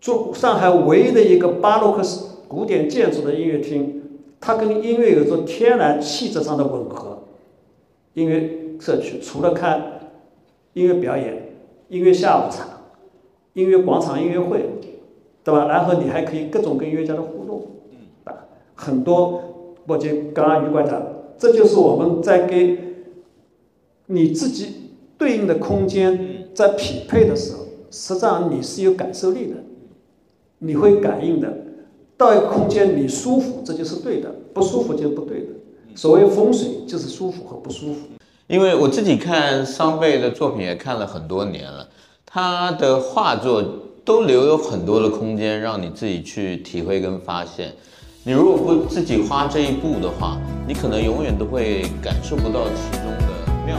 [0.00, 4.02] 做上海唯一的一个巴洛克式古典建筑的音乐厅，
[4.40, 7.18] 它跟音乐有着天然气质上的吻合。
[8.14, 8.50] 音乐
[8.80, 10.10] 社区除了看
[10.72, 11.52] 音乐表演、
[11.88, 12.66] 音乐下午茶、
[13.52, 14.64] 音乐广场音乐会，
[15.44, 15.68] 对吧？
[15.68, 17.62] 然后你还可以各种跟音乐家的互动，
[18.24, 18.34] 啊，
[18.74, 19.55] 很多，
[19.86, 21.02] 我就刚刚于馆长，
[21.38, 22.78] 这就是我们在给
[24.06, 29.54] 你自己对应的空间在匹配的时候，实际上你是有感受力的，
[30.58, 31.52] 你会感应的。
[32.16, 35.46] 到一个空间你舒服，这就是对的；不舒服就是不对的。
[35.94, 38.06] 所谓风水就是舒服和不舒服。
[38.46, 41.88] 因为我自己看桑贝的作品也看了很多年了，
[42.24, 43.62] 他的画作
[44.04, 47.74] 都留有很多的空间让你自己去体会跟发现。
[48.26, 53.78] 你如果不自己花这一步的话，你可能永远都会感受不到其中的妙。